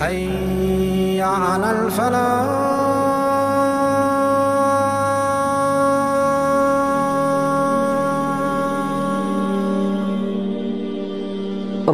حي 0.00 1.22
على 1.22 1.70
الفلاح 1.70 2.74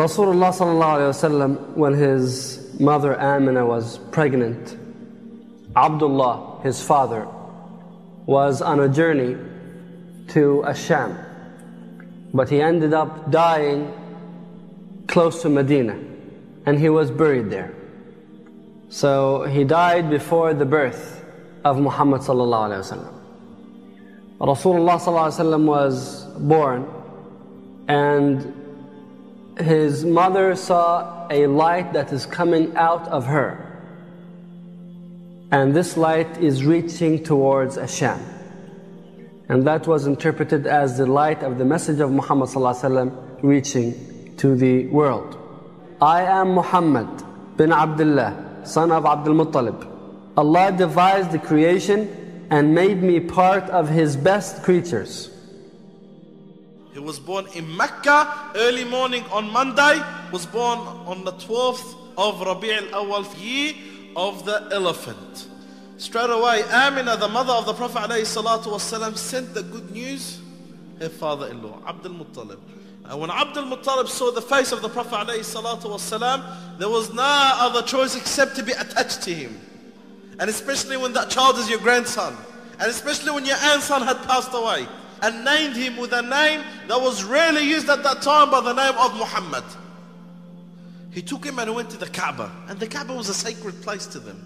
Rasulullah 0.01 0.51
sallallahu 0.51 1.13
wasallam, 1.13 1.77
when 1.77 1.93
his 1.93 2.81
mother 2.81 3.21
Amina 3.21 3.67
was 3.67 3.99
pregnant, 4.13 4.79
Abdullah, 5.77 6.61
his 6.63 6.83
father, 6.83 7.27
was 8.25 8.63
on 8.63 8.81
a 8.81 8.89
journey 8.89 9.37
to 10.29 10.65
Asham. 10.67 11.23
But 12.33 12.49
he 12.49 12.63
ended 12.63 12.95
up 12.95 13.31
dying 13.31 13.93
close 15.07 15.43
to 15.43 15.49
Medina 15.49 15.99
and 16.65 16.79
he 16.79 16.89
was 16.89 17.11
buried 17.11 17.51
there. 17.51 17.75
So 18.96 19.44
he 19.44 19.66
died 19.66 20.10
before 20.10 20.54
the 20.54 20.64
birth 20.64 21.22
of 21.66 21.78
Muhammad 21.78 22.22
sallallahu 22.22 22.70
alaihi 22.70 22.80
wasallam. 22.80 23.14
Rasulullah 24.40 24.96
sallallahu 24.96 25.28
alaihi 25.32 25.44
wasallam 25.44 25.66
was 25.66 26.24
born 26.40 26.88
and 27.90 28.54
his 29.60 30.06
mother 30.06 30.56
saw 30.56 31.28
a 31.30 31.46
light 31.48 31.92
that 31.92 32.14
is 32.14 32.26
coming 32.26 32.74
out 32.78 33.06
of 33.10 33.26
her. 33.26 33.60
And 35.52 35.76
this 35.76 35.98
light 35.98 36.38
is 36.38 36.64
reaching 36.64 37.22
towards 37.22 37.76
Asham. 37.76 38.22
And 39.50 39.68
that 39.68 39.88
was 39.88 40.08
interpreted 40.08 40.68
as 40.68 40.98
the 40.98 41.06
light 41.06 41.44
of 41.44 41.58
the 41.58 41.66
message 41.66 42.00
of 42.00 42.12
Muhammad 42.12 42.48
ﷺ 42.48 43.44
reaching 43.44 44.38
to 44.38 44.56
the 44.56 44.88
world. 44.88 45.38
I 46.02 46.22
am 46.22 46.54
Muhammad 46.54 47.10
bin 47.58 47.74
Abdullah, 47.74 48.45
son 48.68 48.92
of 48.92 49.06
Abdul 49.06 49.36
Muttalib. 49.36 49.92
Allah 50.38 50.72
devised 50.72 51.32
the 51.32 51.40
creation 51.40 52.48
and 52.50 52.76
made 52.76 53.02
me 53.02 53.20
part 53.20 53.64
of 53.70 53.90
His 53.90 54.16
best 54.16 54.64
creatures. 54.64 55.32
He 56.94 57.00
was 57.00 57.20
born 57.20 57.48
in 57.56 57.76
Mecca 57.76 58.52
early 58.56 58.86
morning 58.86 59.24
on 59.32 59.52
Monday, 59.52 60.02
was 60.32 60.46
born 60.46 60.80
on 60.80 61.26
the 61.26 61.34
12th 61.34 61.96
of 62.18 62.42
Rabi' 62.42 62.72
al-Awwal 62.72 63.26
year 63.42 63.74
of 64.16 64.46
the 64.46 64.70
elephant. 64.72 65.48
Straight 65.98 66.30
away, 66.30 66.64
Amina, 66.72 67.18
the 67.18 67.28
mother 67.28 67.54
of 67.54 67.66
the 67.66 67.74
Prophet 67.74 68.10
ﷺ, 68.10 69.18
sent 69.18 69.54
the 69.54 69.64
good 69.64 69.92
news 69.92 70.40
her 71.00 71.10
father-in-law, 71.10 71.82
Abdul 71.88 72.14
Muttalib. 72.14 72.60
And 73.10 73.20
when 73.20 73.30
Abdul 73.30 73.66
Muttalib 73.66 74.08
saw 74.08 74.32
the 74.32 74.42
face 74.42 74.72
of 74.72 74.82
the 74.82 74.90
Prophet 74.90 75.28
ﷺ, 75.28 76.80
there 76.80 76.90
was 76.90 77.14
no 77.14 77.24
other 77.24 77.82
choice 77.84 78.16
except 78.16 78.56
to 78.56 78.64
be 78.64 78.72
attached 78.72 79.22
to 79.24 79.34
him. 79.34 79.60
And 80.40 80.50
especially 80.50 80.98
when 80.98 81.14
that 81.14 81.30
child 81.30 81.58
is 81.58 81.70
your 81.70 81.80
grandson. 81.80 82.36
And 82.80 82.90
especially 82.90 83.32
when 83.32 83.46
your 83.46 83.58
grandson 83.58 84.02
had 84.02 84.18
passed 84.24 84.52
away. 84.54 84.88
And 85.22 85.46
named 85.46 85.76
him 85.76 85.98
with 85.98 86.12
a 86.14 86.22
name 86.22 86.62
that 86.88 87.00
was 87.00 87.24
rarely 87.24 87.64
used 87.64 87.90
at 87.90 88.04
that 88.04 88.22
time 88.22 88.50
by 88.52 88.60
the 88.62 88.74
name 88.74 88.98
of 88.98 89.16
Muhammad. 89.18 89.64
He 91.12 91.22
took 91.22 91.46
him 91.46 91.60
and 91.60 91.74
went 91.74 91.90
to 91.92 91.98
the 91.98 92.08
Kaaba. 92.08 92.52
And 92.68 92.80
the 92.80 92.88
Kaaba 92.88 93.14
was 93.14 93.30
a 93.30 93.34
sacred 93.34 93.82
place 93.82 94.08
to 94.08 94.20
them. 94.20 94.44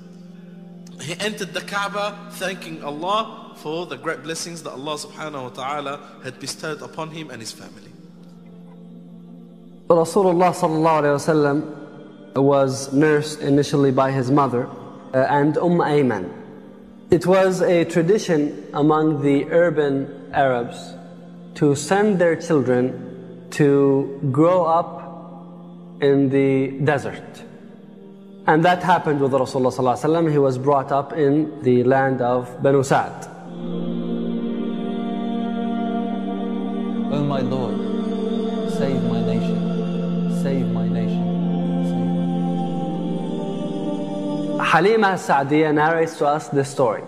He 1.01 1.17
entered 1.19 1.53
the 1.53 1.61
Kaaba 1.61 2.29
thanking 2.33 2.83
Allah 2.83 3.55
for 3.55 3.85
the 3.85 3.97
great 3.97 4.21
blessings 4.21 4.63
that 4.63 4.71
Allah 4.71 4.95
subhanahu 4.95 5.43
wa 5.43 5.49
ta'ala 5.49 5.99
had 6.23 6.39
bestowed 6.39 6.81
upon 6.81 7.09
him 7.11 7.29
and 7.31 7.41
his 7.41 7.51
family. 7.51 7.88
Rasulullah 9.89 10.53
sallallahu 10.53 11.75
was 12.35 12.93
nursed 12.93 13.41
initially 13.41 13.91
by 13.91 14.11
his 14.11 14.29
mother 14.29 14.67
uh, 15.13 15.25
and 15.29 15.57
Umm 15.57 15.79
Ayman. 15.79 16.31
It 17.09 17.25
was 17.25 17.61
a 17.61 17.85
tradition 17.85 18.67
among 18.73 19.23
the 19.23 19.45
urban 19.49 20.29
Arabs 20.31 20.93
to 21.55 21.73
send 21.73 22.19
their 22.19 22.35
children 22.35 23.47
to 23.51 24.29
grow 24.31 24.63
up 24.63 26.01
in 26.01 26.29
the 26.29 26.79
desert. 26.85 27.43
And 28.45 28.63
that 28.65 28.83
happened 28.83 29.19
with 29.21 29.31
Rasulullah 29.31 29.73
sallallahu. 29.73 30.31
He 30.31 30.37
was 30.37 30.59
brought 30.59 30.91
up 30.91 31.13
in 31.13 31.63
the 31.63 31.83
land 31.83 32.21
of 32.21 32.61
Banu 32.61 32.83
Sa'd. 32.83 33.27
O 37.11 37.23
my 37.23 37.41
Lord, 37.41 38.71
save 38.71 39.03
my 39.03 39.18
save 40.41 40.67
my 40.67 40.87
nation. 40.87 41.25
Halima 44.59 45.17
Sa'diya 45.17 45.73
narrates 45.73 46.17
to 46.17 46.27
us 46.27 46.49
this 46.49 46.69
story. 46.69 47.03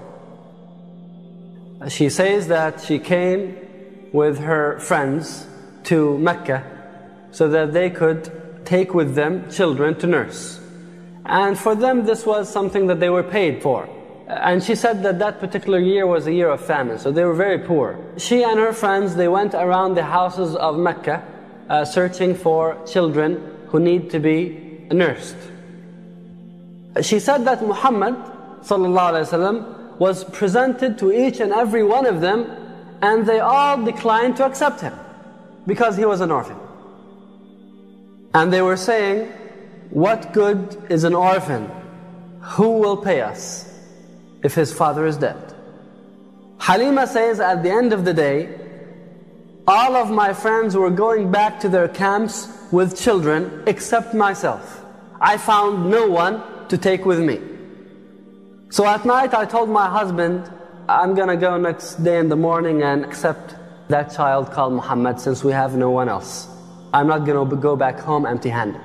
She 1.88 2.10
says 2.10 2.48
that 2.48 2.82
she 2.82 3.00
came 3.00 3.56
with 4.12 4.40
her 4.40 4.80
friends 4.80 5.48
to 5.84 6.18
Mecca 6.18 6.64
so 7.32 7.48
that 7.50 7.74
they 7.74 7.90
could 7.90 8.32
take 8.66 8.94
with 8.94 9.16
them 9.16 9.50
children 9.50 9.96
to 10.00 10.08
nurse. 10.08 10.60
And 11.26 11.58
for 11.58 11.76
them, 11.76 12.06
this 12.06 12.26
was 12.26 12.52
something 12.52 12.88
that 12.88 13.00
they 13.00 13.10
were 13.10 13.24
paid 13.24 13.62
for. 13.62 13.88
And 14.28 14.64
she 14.64 14.76
said 14.76 15.04
that 15.04 15.20
that 15.20 15.40
particular 15.40 15.80
year 15.80 16.06
was 16.06 16.28
a 16.28 16.34
year 16.34 16.50
of 16.50 16.62
famine, 16.62 17.00
so 17.00 17.12
they 17.12 17.24
were 17.24 17.34
very 17.34 17.60
poor. 17.60 18.00
She 18.18 18.44
and 18.44 18.60
her 18.60 18.74
friends, 18.74 19.16
they 19.16 19.28
went 19.28 19.54
around 19.54 19.96
the 19.96 20.04
houses 20.04 20.56
of 20.56 20.78
Mecca 20.78 21.24
uh, 21.71 21.85
searching 21.85 22.35
for 22.35 22.77
children 22.87 23.67
who 23.69 23.81
need 23.81 24.11
to 24.11 24.21
be 24.21 24.87
nursed. 24.91 25.37
She 27.03 27.19
said 27.19 27.45
that 27.45 27.63
Muhammad 27.63 28.15
وسلم, 28.63 29.99
was 29.99 30.25
presented 30.25 30.99
to 30.99 31.13
each 31.13 31.41
and 31.41 31.53
every 31.53 31.83
one 31.83 32.07
of 32.07 32.21
them 32.21 32.45
and 33.03 33.27
they 33.27 33.41
all 33.41 33.85
declined 33.85 34.37
to 34.37 34.45
accept 34.45 34.81
him 34.81 34.95
because 35.67 35.97
he 35.97 36.05
was 36.05 36.21
an 36.21 36.31
orphan. 36.31 36.57
And 38.35 38.53
they 38.53 38.63
were 38.63 38.77
saying, 38.77 39.33
what 39.91 40.33
good 40.33 40.87
is 40.91 41.05
an 41.05 41.15
orphan? 41.15 41.71
Who 42.41 42.79
will 42.79 42.97
pay 42.97 43.21
us 43.21 43.73
if 44.43 44.55
his 44.55 44.73
father 44.73 45.07
is 45.07 45.17
dead? 45.17 45.55
Halima 46.59 47.07
says 47.07 47.41
at 47.41 47.63
the 47.63 47.71
end 47.71 47.93
of 47.93 48.05
the 48.05 48.15
day, 48.15 48.60
all 49.68 49.96
of 49.96 50.10
my 50.10 50.34
friends 50.34 50.76
were 50.76 50.90
going 50.90 51.32
back 51.32 51.60
to 51.60 51.70
their 51.70 51.88
camps 51.88 52.48
with 52.72 53.00
children 53.00 53.64
except 53.68 54.14
myself. 54.14 54.84
I 55.20 55.38
found 55.38 55.90
no 55.90 56.10
one 56.10 56.68
to 56.70 56.78
take 56.78 57.06
with 57.06 57.20
me. 57.20 57.40
So 58.70 58.86
at 58.86 59.06
night 59.06 59.34
I 59.34 59.46
told 59.46 59.70
my 59.70 59.88
husband, 59.90 60.52
I'm 60.90 61.14
gonna 61.14 61.38
go 61.38 61.58
next 61.58 62.04
day 62.04 62.18
in 62.18 62.30
the 62.30 62.36
morning 62.36 62.82
and 62.82 63.06
accept 63.06 63.56
that 63.90 64.14
child 64.16 64.52
called 64.52 64.74
Muhammad 64.74 65.20
since 65.20 65.44
we 65.44 65.52
have 65.52 65.76
no 65.76 65.92
one 65.92 66.10
else. 66.10 66.48
I'm 66.94 67.08
not 67.08 67.26
gonna 67.26 67.56
go 67.56 67.76
back 67.76 68.00
home 68.00 68.26
empty 68.26 68.50
handed. 68.50 68.82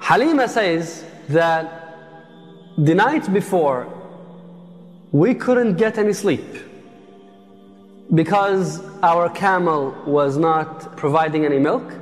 Halima 0.00 0.48
says 0.48 1.04
that 1.28 1.96
the 2.78 2.94
night 2.94 3.32
before, 3.32 3.88
we 5.12 5.34
couldn't 5.34 5.76
get 5.76 5.98
any 5.98 6.12
sleep 6.12 6.44
because 8.12 8.82
our 9.02 9.30
camel 9.30 9.94
was 10.06 10.36
not 10.36 10.96
providing 10.96 11.44
any 11.46 11.58
milk 11.58 11.94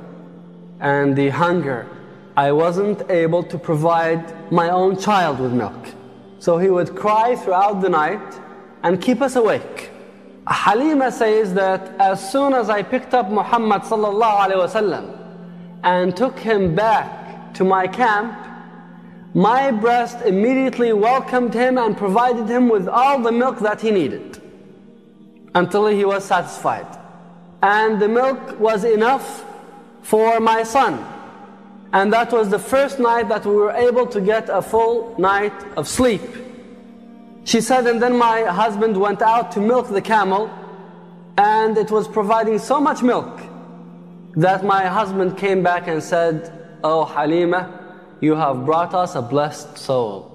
and 0.81 1.15
the 1.15 1.29
hunger. 1.29 1.87
I 2.35 2.51
wasn't 2.51 3.09
able 3.09 3.43
to 3.43 3.57
provide 3.57 4.51
my 4.51 4.69
own 4.69 4.97
child 4.97 5.39
with 5.39 5.53
milk. 5.53 5.87
So 6.39 6.57
he 6.57 6.69
would 6.69 6.95
cry 6.95 7.35
throughout 7.35 7.81
the 7.81 7.89
night 7.89 8.41
and 8.83 9.01
keep 9.01 9.21
us 9.21 9.37
awake. 9.37 9.91
Halima 10.45 11.09
says 11.11 11.53
that 11.53 11.95
as 11.99 12.31
soon 12.31 12.53
as 12.53 12.69
I 12.69 12.83
picked 12.83 13.13
up 13.13 13.29
Muhammad 13.29 13.83
wasallam 13.83 15.17
and 15.83 16.15
took 16.17 16.37
him 16.37 16.75
back 16.75 17.53
to 17.53 17.63
my 17.63 17.87
camp, 17.87 18.35
my 19.33 19.71
breast 19.71 20.21
immediately 20.25 20.91
welcomed 20.91 21.53
him 21.53 21.77
and 21.77 21.97
provided 21.97 22.49
him 22.49 22.67
with 22.67 22.89
all 22.89 23.19
the 23.21 23.31
milk 23.31 23.59
that 23.59 23.79
he 23.79 23.89
needed 23.89 24.42
until 25.55 25.87
he 25.87 26.05
was 26.05 26.25
satisfied. 26.25 26.87
And 27.61 28.01
the 28.01 28.07
milk 28.07 28.59
was 28.59 28.83
enough 28.83 29.45
for 30.01 30.39
my 30.39 30.63
son. 30.63 31.05
And 31.93 32.11
that 32.11 32.31
was 32.31 32.49
the 32.49 32.59
first 32.59 32.99
night 32.99 33.29
that 33.29 33.45
we 33.45 33.55
were 33.55 33.71
able 33.71 34.07
to 34.07 34.19
get 34.19 34.49
a 34.49 34.61
full 34.61 35.15
night 35.19 35.53
of 35.77 35.87
sleep. 35.87 36.21
She 37.45 37.61
said, 37.61 37.85
and 37.87 38.01
then 38.01 38.17
my 38.17 38.41
husband 38.43 38.99
went 38.99 39.21
out 39.21 39.51
to 39.53 39.59
milk 39.59 39.89
the 39.89 40.01
camel, 40.01 40.49
and 41.37 41.77
it 41.77 41.91
was 41.91 42.07
providing 42.07 42.57
so 42.57 42.79
much 42.81 43.03
milk 43.03 43.41
that 44.35 44.65
my 44.65 44.85
husband 44.85 45.37
came 45.37 45.61
back 45.61 45.87
and 45.87 46.01
said, 46.01 46.51
Oh 46.83 47.05
Halima, 47.05 47.69
you 48.21 48.35
have 48.35 48.65
brought 48.65 48.93
us 48.93 49.15
a 49.15 49.21
blessed 49.21 49.77
soul. 49.77 50.29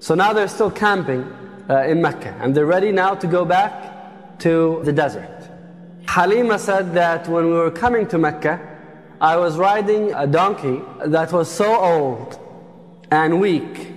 So 0.00 0.14
now 0.14 0.32
they're 0.32 0.48
still 0.48 0.70
camping 0.70 1.24
uh, 1.68 1.84
in 1.84 2.00
Mecca, 2.00 2.34
and 2.40 2.54
they're 2.54 2.66
ready 2.66 2.92
now 2.92 3.14
to 3.14 3.26
go 3.26 3.44
back 3.44 4.38
to 4.40 4.80
the 4.84 4.92
desert. 4.92 5.30
Halima 6.06 6.58
said 6.58 6.94
that 6.94 7.28
when 7.28 7.46
we 7.46 7.52
were 7.52 7.70
coming 7.70 8.06
to 8.08 8.18
Mecca, 8.18 8.60
I 9.20 9.36
was 9.36 9.56
riding 9.56 10.12
a 10.12 10.26
donkey 10.26 10.82
that 11.06 11.32
was 11.32 11.50
so 11.50 11.74
old 11.74 12.38
and 13.10 13.40
weak, 13.40 13.92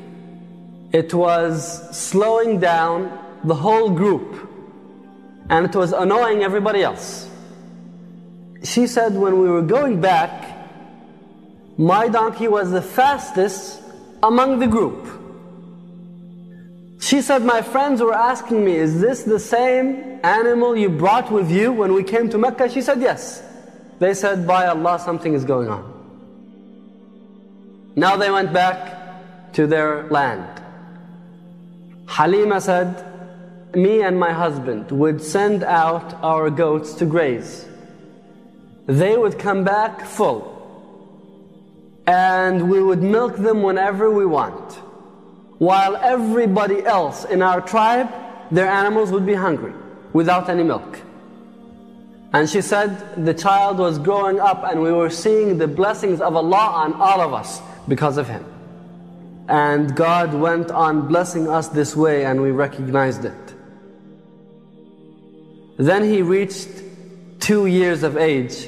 it 0.92 1.14
was 1.14 1.98
slowing 1.98 2.60
down 2.60 3.12
the 3.44 3.56
whole 3.56 3.90
group 3.90 4.50
and 5.50 5.66
it 5.66 5.76
was 5.76 5.92
annoying 5.94 6.44
everybody 6.44 6.84
else. 6.84 7.30
She 8.64 8.88
said 8.88 9.14
when 9.14 9.40
we 9.40 9.50
were 9.50 9.62
going 9.62 10.00
back, 10.00 10.58
my 11.78 12.08
donkey 12.08 12.48
was 12.48 12.72
the 12.72 12.82
fastest 12.82 13.82
among 14.22 14.60
the 14.60 14.68
group. 14.68 15.19
She 17.00 17.22
said, 17.22 17.44
My 17.44 17.62
friends 17.62 18.02
were 18.02 18.14
asking 18.14 18.64
me, 18.64 18.76
Is 18.76 19.00
this 19.00 19.24
the 19.24 19.40
same 19.40 20.20
animal 20.24 20.76
you 20.76 20.90
brought 20.90 21.32
with 21.32 21.50
you 21.50 21.72
when 21.72 21.94
we 21.94 22.04
came 22.04 22.30
to 22.30 22.38
Mecca? 22.38 22.70
She 22.70 22.82
said, 22.82 23.02
Yes. 23.02 23.42
They 24.00 24.14
said, 24.14 24.46
By 24.46 24.68
Allah, 24.68 25.00
something 25.00 25.34
is 25.34 25.46
going 25.46 25.70
on. 25.70 25.96
Now 27.96 28.18
they 28.18 28.30
went 28.30 28.54
back 28.54 29.54
to 29.54 29.66
their 29.66 30.08
land. 30.10 30.62
Halima 32.06 32.60
said, 32.60 33.06
Me 33.76 34.02
and 34.02 34.20
my 34.20 34.34
husband 34.34 34.92
would 34.92 35.22
send 35.22 35.64
out 35.64 36.14
our 36.22 36.50
goats 36.50 36.94
to 36.96 37.06
graze. 37.06 37.66
They 38.88 39.16
would 39.18 39.40
come 39.40 39.64
back 39.64 40.06
full. 40.06 40.58
And 42.06 42.70
we 42.70 42.82
would 42.82 43.04
milk 43.04 43.38
them 43.38 43.62
whenever 43.62 44.12
we 44.12 44.26
want. 44.26 44.80
While 45.60 45.98
everybody 45.98 46.84
else 46.86 47.26
in 47.26 47.42
our 47.42 47.60
tribe, 47.60 48.10
their 48.50 48.68
animals 48.68 49.12
would 49.12 49.26
be 49.26 49.34
hungry 49.34 49.74
without 50.14 50.50
any 50.50 50.64
milk. 50.64 51.00
And 52.32 52.50
she 52.50 52.62
said 52.62 53.26
the 53.26 53.34
child 53.34 53.78
was 53.78 54.00
growing 54.00 54.40
up 54.40 54.64
and 54.64 54.82
we 54.82 54.92
were 54.92 55.10
seeing 55.10 55.58
the 55.58 55.68
blessings 55.68 56.22
of 56.22 56.36
Allah 56.36 56.86
on 56.86 56.94
all 56.94 57.20
of 57.20 57.34
us 57.34 57.62
because 57.88 58.18
of 58.18 58.28
him. 58.28 58.46
And 59.50 59.96
God 59.96 60.34
went 60.34 60.72
on 60.72 61.08
blessing 61.08 61.50
us 61.50 61.68
this 61.68 61.96
way 61.96 62.24
and 62.24 62.42
we 62.42 62.52
recognized 62.52 63.26
it. 63.26 63.54
Then 65.78 66.04
he 66.04 66.22
reached 66.22 66.70
two 67.40 67.66
years 67.66 68.04
of 68.04 68.16
age. 68.16 68.68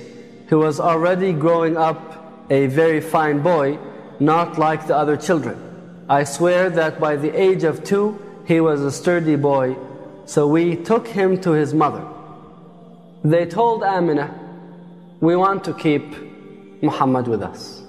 He 0.50 0.56
was 0.56 0.80
already 0.80 1.32
growing 1.32 1.78
up 1.78 2.50
a 2.50 2.66
very 2.68 3.00
fine 3.00 3.42
boy, 3.42 3.80
not 4.20 4.58
like 4.58 4.88
the 4.88 4.98
other 4.98 5.16
children. 5.16 5.71
I 6.12 6.26
swear 6.26 6.70
that 6.72 7.00
by 7.00 7.16
the 7.16 7.32
age 7.42 7.64
of 7.64 7.86
two, 7.86 8.20
he 8.46 8.60
was 8.60 8.82
a 8.82 8.92
sturdy 8.92 9.38
boy. 9.38 9.78
So 10.26 10.46
we 10.46 10.76
took 10.76 11.08
him 11.08 11.40
to 11.40 11.52
his 11.52 11.74
mother. 11.74 12.06
They 13.24 13.46
told 13.46 13.82
Amina, 13.82 14.28
we 15.22 15.38
want 15.38 15.64
to 15.64 15.74
keep 15.74 16.04
Muhammad 16.82 17.30
with 17.30 17.42
us. 17.42 17.82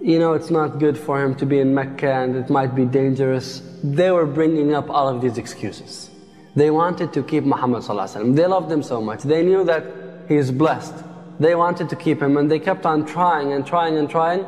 You 0.00 0.18
know, 0.18 0.32
it's 0.32 0.50
not 0.50 0.80
good 0.80 0.98
for 0.98 1.22
him 1.22 1.36
to 1.36 1.46
be 1.46 1.60
in 1.60 1.72
Mecca 1.72 2.12
and 2.14 2.34
it 2.34 2.50
might 2.50 2.74
be 2.74 2.84
dangerous. 2.84 3.62
They 3.84 4.10
were 4.10 4.26
bringing 4.26 4.74
up 4.74 4.90
all 4.90 5.08
of 5.08 5.22
these 5.22 5.38
excuses. 5.38 6.10
They 6.56 6.72
wanted 6.72 7.12
to 7.12 7.22
keep 7.22 7.44
Muhammad 7.44 7.84
They 8.34 8.46
loved 8.48 8.72
him 8.72 8.82
so 8.82 9.00
much. 9.00 9.22
They 9.22 9.44
knew 9.44 9.62
that 9.66 9.84
he 10.26 10.34
is 10.34 10.50
blessed. 10.50 10.96
They 11.38 11.54
wanted 11.54 11.88
to 11.90 11.94
keep 11.94 12.20
him 12.20 12.36
and 12.38 12.50
they 12.50 12.58
kept 12.58 12.84
on 12.86 13.06
trying 13.06 13.52
and 13.52 13.64
trying 13.64 13.98
and 13.98 14.10
trying 14.10 14.44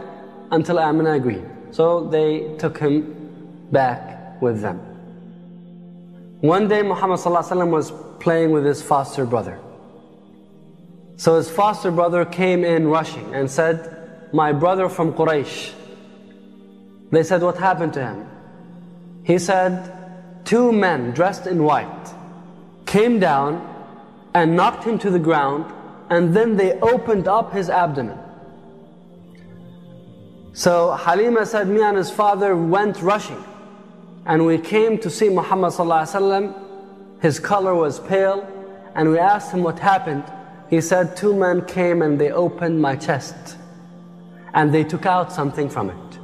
until 0.51 0.81
Amina 0.81 1.13
agreed. 1.13 1.54
So 1.75 2.07
they 2.07 2.55
took 2.57 2.79
him 2.79 3.67
back 3.73 4.41
with 4.41 4.61
them. 4.61 4.79
One 6.41 6.69
day 6.69 6.83
Muhammad 6.83 7.19
was 7.69 7.93
playing 8.21 8.53
with 8.53 8.65
his 8.65 8.81
foster 8.81 9.27
brother. 9.27 9.59
So 11.17 11.37
his 11.37 11.51
foster 11.51 11.91
brother 11.91 12.25
came 12.25 12.65
in 12.65 12.87
rushing 12.87 13.35
and 13.35 13.51
said, 13.51 14.31
My 14.33 14.53
brother 14.53 14.89
from 14.89 15.15
Quraysh. 15.15 15.73
They 17.11 17.25
said, 17.25 17.43
What 17.43 17.59
happened 17.59 17.95
to 17.95 18.07
him? 18.07 18.29
He 19.25 19.41
said, 19.41 19.91
Two 20.45 20.71
men 20.71 21.11
dressed 21.11 21.49
in 21.49 21.65
white 21.65 22.15
came 22.87 23.19
down 23.19 23.53
and 24.33 24.55
knocked 24.55 24.85
him 24.85 25.01
to 25.01 25.11
the 25.11 25.19
ground, 25.19 25.65
and 26.09 26.37
then 26.37 26.57
they 26.57 26.79
opened 26.79 27.27
up 27.27 27.53
his 27.53 27.69
abdomen. 27.69 28.24
So 30.55 30.93
Halima 30.93 31.45
said, 31.47 31.69
Me 31.69 31.83
and 31.83 31.97
his 31.97 32.13
father 32.13 32.55
went 32.55 33.03
rushing, 33.03 33.43
and 34.25 34.47
we 34.47 34.57
came 34.57 34.99
to 34.99 35.11
see 35.11 35.29
Muhammad. 35.29 35.75
His 37.21 37.41
color 37.41 37.75
was 37.75 37.99
pale, 37.99 38.47
and 38.95 39.11
we 39.11 39.19
asked 39.19 39.53
him 39.53 39.65
what 39.65 39.81
happened. 39.81 40.23
He 40.71 40.81
said, 40.81 41.17
Two 41.17 41.35
men 41.35 41.65
came 41.67 42.03
and 42.03 42.21
they 42.21 42.31
opened 42.31 42.81
my 42.81 42.95
chest, 42.95 43.57
and 44.55 44.73
they 44.73 44.85
took 44.85 45.07
out 45.07 45.33
something 45.33 45.69
from 45.69 45.91
it. 45.91 46.19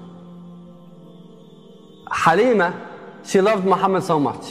Halima, 2.08 2.88
she 3.24 3.40
loved 3.40 3.64
Muhammad 3.64 4.04
so 4.04 4.20
much, 4.20 4.46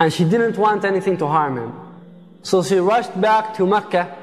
and 0.00 0.10
she 0.10 0.24
didn't 0.24 0.56
want 0.56 0.86
anything 0.86 1.18
to 1.18 1.26
harm 1.26 1.58
him. 1.58 1.74
So 2.40 2.62
she 2.62 2.78
rushed 2.78 3.20
back 3.20 3.54
to 3.56 3.66
Mecca 3.66 4.16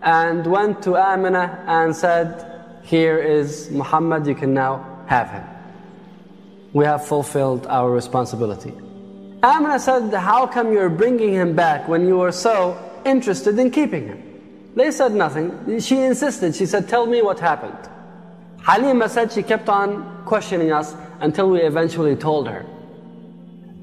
and 0.00 0.46
went 0.46 0.80
to 0.84 0.96
Amina 0.96 1.64
and 1.66 1.94
said, 1.94 2.49
Here 2.90 3.18
is 3.18 3.70
Muhammad, 3.70 4.26
you 4.26 4.34
can 4.34 4.52
now 4.52 5.04
have 5.06 5.30
him. 5.30 5.44
We 6.72 6.84
have 6.86 7.06
fulfilled 7.06 7.68
our 7.68 7.88
responsibility. 7.88 8.72
Amina 9.44 9.78
said, 9.78 10.12
How 10.12 10.48
come 10.48 10.72
you're 10.72 10.90
bringing 10.90 11.32
him 11.32 11.54
back 11.54 11.86
when 11.86 12.08
you 12.08 12.18
were 12.18 12.32
so 12.32 12.76
interested 13.06 13.56
in 13.60 13.70
keeping 13.70 14.08
him? 14.08 14.72
They 14.74 14.90
said 14.90 15.12
nothing. 15.12 15.78
She 15.78 16.00
insisted. 16.00 16.56
She 16.56 16.66
said, 16.66 16.88
Tell 16.88 17.06
me 17.06 17.22
what 17.22 17.38
happened. 17.38 17.78
Halima 18.62 19.08
said 19.08 19.30
she 19.30 19.44
kept 19.44 19.68
on 19.68 20.24
questioning 20.24 20.72
us 20.72 20.96
until 21.20 21.48
we 21.48 21.60
eventually 21.60 22.16
told 22.16 22.48
her. 22.48 22.66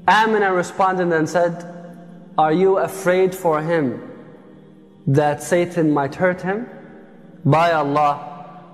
Amina 0.06 0.52
responded 0.52 1.10
and 1.16 1.26
said, 1.26 1.64
Are 2.36 2.52
you 2.52 2.76
afraid 2.76 3.34
for 3.34 3.62
him 3.62 4.02
that 5.06 5.42
Satan 5.42 5.92
might 5.92 6.14
hurt 6.14 6.42
him? 6.42 6.68
By 7.42 7.72
Allah, 7.72 8.27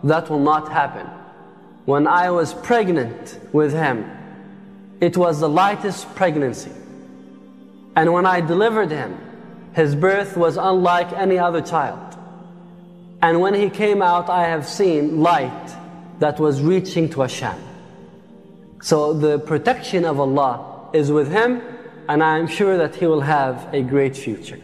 that 0.05 0.31
will 0.31 0.39
not 0.39 0.71
happen. 0.71 1.07
When 1.87 2.07
I 2.07 2.31
was 2.31 2.55
pregnant 2.55 3.39
with 3.53 3.73
him, 3.73 4.11
it 5.01 5.17
was 5.17 5.41
the 5.41 5.49
lightest 5.49 6.15
pregnancy. 6.15 6.73
And 7.97 8.13
when 8.13 8.27
I 8.27 8.41
delivered 8.41 8.91
him, 8.91 9.19
his 9.75 9.95
birth 9.95 10.37
was 10.37 10.57
unlike 10.57 11.13
any 11.13 11.39
other 11.39 11.61
child. 11.61 12.17
And 13.23 13.41
when 13.41 13.55
he 13.55 13.71
came 13.71 14.03
out, 14.03 14.29
I 14.29 14.49
have 14.49 14.69
seen 14.69 15.21
light 15.21 15.75
that 16.21 16.39
was 16.39 16.63
reaching 16.63 17.09
to 17.11 17.17
Asham. 17.19 17.59
So 18.83 19.15
the 19.15 19.39
protection 19.39 20.05
of 20.05 20.21
Allah 20.21 20.91
is 20.93 21.11
with 21.11 21.33
him, 21.33 21.63
and 22.09 22.23
I 22.23 22.39
am 22.39 22.47
sure 22.47 22.77
that 22.77 22.95
he 22.95 23.07
will 23.07 23.23
have 23.23 23.73
a 23.73 23.83
great 23.83 24.17
future. 24.17 24.61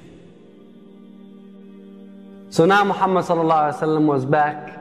So 2.51 2.67
now 2.67 2.85
Muhammad 2.85 3.27
was 4.07 4.25
back 4.27 4.80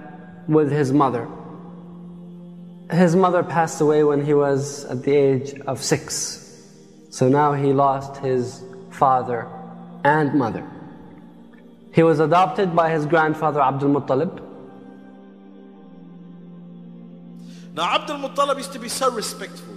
with 0.50 0.72
his 0.72 0.92
mother. 0.92 1.28
His 2.92 3.16
mother 3.16 3.44
passed 3.44 3.80
away 3.82 4.04
when 4.04 4.26
he 4.26 4.34
was 4.34 4.84
at 4.86 5.04
the 5.04 5.16
age 5.16 5.54
of 5.68 5.82
six. 5.82 6.66
So 7.12 7.30
now 7.30 7.54
he 7.54 7.72
lost 7.72 8.18
his 8.18 8.64
father 8.90 9.48
and 10.04 10.34
mother. 10.34 10.68
He 11.94 12.02
was 12.02 12.20
adopted 12.20 12.76
by 12.76 12.90
his 12.90 13.06
grandfather 13.06 13.62
Abdul 13.62 13.90
Muttalib. 13.90 14.42
Now 17.76 17.96
Abdul 17.96 18.18
Muttalib 18.18 18.58
used 18.58 18.74
to 18.74 18.80
be 18.80 18.90
so 18.90 19.12
respectful. 19.12 19.76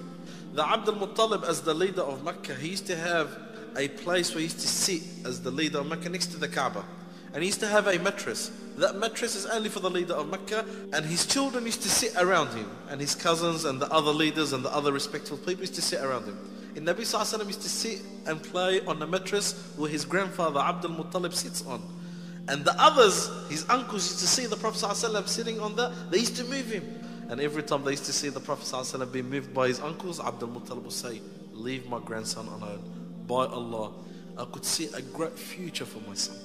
The 0.54 0.66
Abdul 0.66 0.94
Muttalib 0.94 1.44
as 1.44 1.60
the 1.60 1.74
leader 1.74 2.02
of 2.02 2.24
Mecca, 2.24 2.54
he 2.54 2.70
used 2.70 2.86
to 2.86 2.96
have 2.96 3.38
a 3.76 3.88
place 3.88 4.30
where 4.30 4.38
he 4.38 4.44
used 4.44 4.60
to 4.60 4.68
sit 4.68 5.02
as 5.26 5.42
the 5.42 5.50
leader 5.50 5.80
of 5.80 5.86
Mecca 5.86 6.08
next 6.08 6.28
to 6.28 6.38
the 6.38 6.48
Kaaba. 6.48 6.84
And 7.34 7.42
he 7.42 7.46
used 7.46 7.60
to 7.60 7.66
have 7.66 7.86
a 7.86 7.98
mattress. 7.98 8.50
That 8.76 8.96
mattress 8.96 9.34
is 9.34 9.46
only 9.46 9.68
for 9.68 9.80
the 9.80 9.90
leader 9.90 10.14
of 10.14 10.28
Mecca. 10.28 10.64
And 10.92 11.04
his 11.04 11.26
children 11.26 11.64
used 11.64 11.82
to 11.82 11.88
sit 11.88 12.14
around 12.16 12.48
him. 12.48 12.70
And 12.90 13.00
his 13.00 13.14
cousins 13.14 13.64
and 13.64 13.80
the 13.80 13.90
other 13.90 14.10
leaders 14.10 14.52
and 14.52 14.64
the 14.64 14.74
other 14.74 14.92
respectful 14.92 15.38
people 15.38 15.60
used 15.60 15.74
to 15.76 15.82
sit 15.82 16.00
around 16.00 16.24
him. 16.24 16.38
And 16.76 16.86
Nabi 16.86 17.00
Sallallahu 17.00 17.46
used 17.46 17.62
to 17.62 17.68
sit 17.68 18.00
and 18.26 18.42
play 18.42 18.80
on 18.86 18.98
the 18.98 19.06
mattress 19.06 19.72
where 19.76 19.90
his 19.90 20.04
grandfather 20.04 20.60
Abdul 20.60 20.92
Muttalib 20.92 21.32
sits 21.32 21.64
on. 21.66 21.82
And 22.48 22.64
the 22.64 22.74
others, 22.78 23.30
his 23.48 23.68
uncles 23.68 24.08
used 24.08 24.20
to 24.20 24.26
see 24.26 24.46
the 24.46 24.56
Prophet 24.56 24.84
ﷺ 24.84 25.28
sitting 25.28 25.60
on 25.60 25.76
that. 25.76 26.10
They 26.10 26.18
used 26.18 26.36
to 26.36 26.44
move 26.44 26.70
him. 26.70 27.00
And 27.28 27.40
every 27.40 27.62
time 27.62 27.84
they 27.84 27.92
used 27.92 28.06
to 28.06 28.12
see 28.12 28.30
the 28.30 28.40
Prophet 28.40 28.64
ﷺ 28.64 29.12
being 29.12 29.30
moved 29.30 29.54
by 29.54 29.68
his 29.68 29.80
uncles, 29.80 30.18
Abdul 30.18 30.48
Muttalib 30.48 30.82
would 30.82 30.92
say, 30.92 31.20
Leave 31.52 31.88
my 31.88 32.00
grandson 32.00 32.46
alone. 32.48 32.82
By 33.26 33.46
Allah, 33.46 33.92
I 34.36 34.44
could 34.46 34.64
see 34.64 34.88
a 34.94 35.02
great 35.02 35.38
future 35.38 35.84
for 35.84 36.00
my 36.08 36.14
son. 36.14 36.36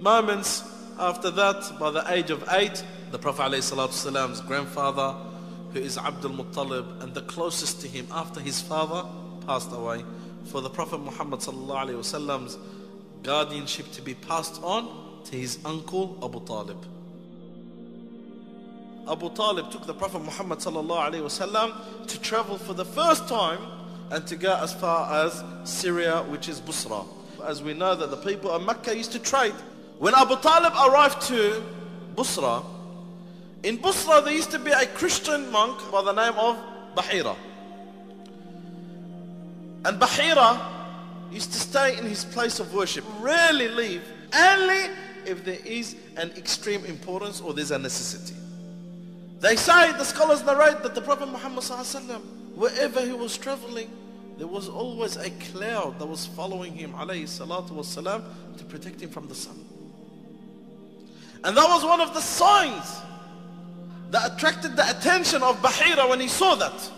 Moments 0.00 0.62
after 0.98 1.30
that, 1.30 1.78
by 1.78 1.90
the 1.90 2.04
age 2.12 2.30
of 2.30 2.46
eight, 2.52 2.82
the 3.10 3.18
Prophet 3.18 3.52
ﷺ's 3.52 4.40
grandfather, 4.42 5.14
who 5.72 5.80
is 5.80 5.98
Abdul 5.98 6.32
Muttalib, 6.32 7.02
and 7.02 7.14
the 7.14 7.22
closest 7.22 7.80
to 7.82 7.88
him 7.88 8.06
after 8.10 8.40
his 8.40 8.60
father 8.60 9.08
passed 9.46 9.72
away. 9.72 10.04
For 10.44 10.60
the 10.60 10.70
Prophet 10.70 10.98
Muhammad 10.98 11.40
ﷺ's 11.40 12.58
guardianship 13.22 13.90
to 13.92 14.02
be 14.02 14.14
passed 14.14 14.62
on 14.62 15.22
to 15.24 15.36
his 15.36 15.58
uncle 15.64 16.18
Abu 16.22 16.44
Talib. 16.46 16.84
Abu 19.08 19.30
Talib 19.34 19.70
took 19.70 19.86
the 19.86 19.94
Prophet 19.94 20.20
Muhammad 20.20 20.60
to 20.60 22.20
travel 22.20 22.58
for 22.58 22.74
the 22.74 22.84
first 22.84 23.28
time 23.28 23.58
and 24.10 24.26
to 24.26 24.36
go 24.36 24.56
as 24.56 24.72
far 24.74 25.26
as 25.26 25.42
Syria, 25.64 26.22
which 26.24 26.48
is 26.48 26.60
Busra. 26.60 27.06
As 27.44 27.62
we 27.62 27.74
know 27.74 27.94
that 27.94 28.10
the 28.10 28.16
people 28.16 28.50
of 28.50 28.64
Mecca 28.64 28.96
used 28.96 29.12
to 29.12 29.18
trade. 29.18 29.54
When 29.99 30.15
Abu 30.15 30.35
Talib 30.37 30.73
arrived 30.73 31.21
to 31.27 31.63
Busra, 32.15 32.63
in 33.63 33.77
Busra 33.77 34.23
there 34.23 34.33
used 34.33 34.51
to 34.51 34.59
be 34.59 34.71
a 34.71 34.85
Christian 34.87 35.51
monk 35.51 35.79
by 35.91 36.01
the 36.01 36.13
name 36.13 36.33
of 36.37 36.57
Bahira. 36.95 37.35
And 39.85 39.99
Bahira 39.99 40.59
used 41.31 41.51
to 41.53 41.59
stay 41.59 41.97
in 41.97 42.05
his 42.05 42.25
place 42.25 42.59
of 42.59 42.73
worship, 42.73 43.05
rarely 43.19 43.67
leave, 43.67 44.03
only 44.33 44.91
if 45.25 45.43
there 45.45 45.59
is 45.65 45.95
an 46.17 46.31
extreme 46.31 46.83
importance 46.85 47.41
or 47.41 47.53
there's 47.53 47.71
a 47.71 47.79
necessity. 47.79 48.35
They 49.39 49.55
say, 49.55 49.91
the 49.93 50.03
scholars 50.03 50.43
narrate 50.43 50.83
that 50.83 50.93
the 50.93 51.01
Prophet 51.01 51.27
Muhammad 51.27 51.63
wherever 52.55 53.01
he 53.01 53.13
was 53.13 53.37
traveling, 53.37 53.89
there 54.37 54.47
was 54.47 54.69
always 54.69 55.17
a 55.17 55.29
cloud 55.51 55.99
that 55.99 56.05
was 56.05 56.25
following 56.27 56.73
him 56.73 56.93
والسلام, 56.93 58.23
to 58.57 58.65
protect 58.65 59.01
him 59.01 59.09
from 59.09 59.27
the 59.27 59.35
sun. 59.35 59.64
And 61.44 61.56
that 61.56 61.68
was 61.68 61.84
one 61.84 62.00
of 62.00 62.14
the 62.14 62.20
signs 62.20 63.00
that 64.10 64.32
attracted 64.32 64.76
the 64.76 64.88
attention 64.90 65.42
of 65.42 65.60
Bahira 65.62 66.08
when 66.08 66.20
he 66.20 66.28
saw 66.28 66.54
that. 66.56 66.90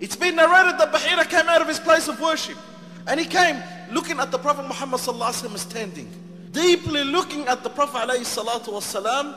It's 0.00 0.16
been 0.16 0.36
narrated 0.36 0.78
that 0.78 0.92
Bahira 0.92 1.28
came 1.28 1.48
out 1.48 1.60
of 1.60 1.68
his 1.68 1.78
place 1.78 2.08
of 2.08 2.20
worship 2.20 2.58
and 3.06 3.20
he 3.20 3.26
came 3.26 3.62
looking 3.90 4.18
at 4.18 4.30
the 4.30 4.38
Prophet 4.38 4.62
Muhammad 4.66 5.00
sallallahu 5.00 5.58
standing, 5.58 6.10
deeply 6.52 7.04
looking 7.04 7.46
at 7.46 7.62
the 7.62 7.70
Prophet 7.70 8.08
alayhi 8.08 8.24
salatu 8.24 8.68
wasallam, 8.72 9.34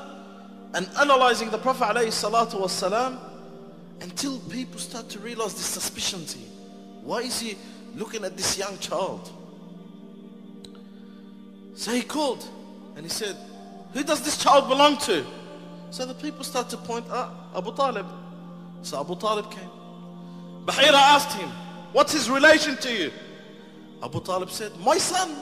and 0.73 0.89
analyzing 0.99 1.49
the 1.49 1.57
Prophet 1.57 1.85
alayhi 1.85 2.07
salatu 2.07 2.61
wasallam 2.61 3.19
until 4.01 4.39
people 4.41 4.79
start 4.79 5.09
to 5.09 5.19
realize 5.19 5.53
the 5.53 5.63
suspicion 5.63 6.21
here. 6.21 6.49
Why 7.03 7.19
is 7.21 7.39
he 7.39 7.57
looking 7.95 8.23
at 8.25 8.35
this 8.37 8.57
young 8.57 8.77
child? 8.79 9.31
So 11.75 11.91
he 11.91 12.01
called 12.01 12.47
and 12.95 13.05
he 13.05 13.09
said, 13.09 13.37
who 13.93 14.03
does 14.03 14.21
this 14.21 14.37
child 14.37 14.67
belong 14.67 14.97
to? 14.99 15.25
So 15.89 16.05
the 16.05 16.13
people 16.13 16.43
start 16.43 16.69
to 16.69 16.77
point 16.77 17.05
at 17.09 17.29
Abu 17.55 17.73
Talib. 17.75 18.05
So 18.81 18.99
Abu 18.99 19.15
Talib 19.15 19.49
came. 19.49 19.69
Bahira 20.65 20.93
asked 20.93 21.37
him, 21.37 21.49
what's 21.93 22.11
his 22.11 22.29
relation 22.29 22.75
to 22.77 22.91
you? 22.91 23.11
Abu 24.03 24.21
Talib 24.21 24.49
said, 24.49 24.71
my 24.79 24.97
son. 24.97 25.35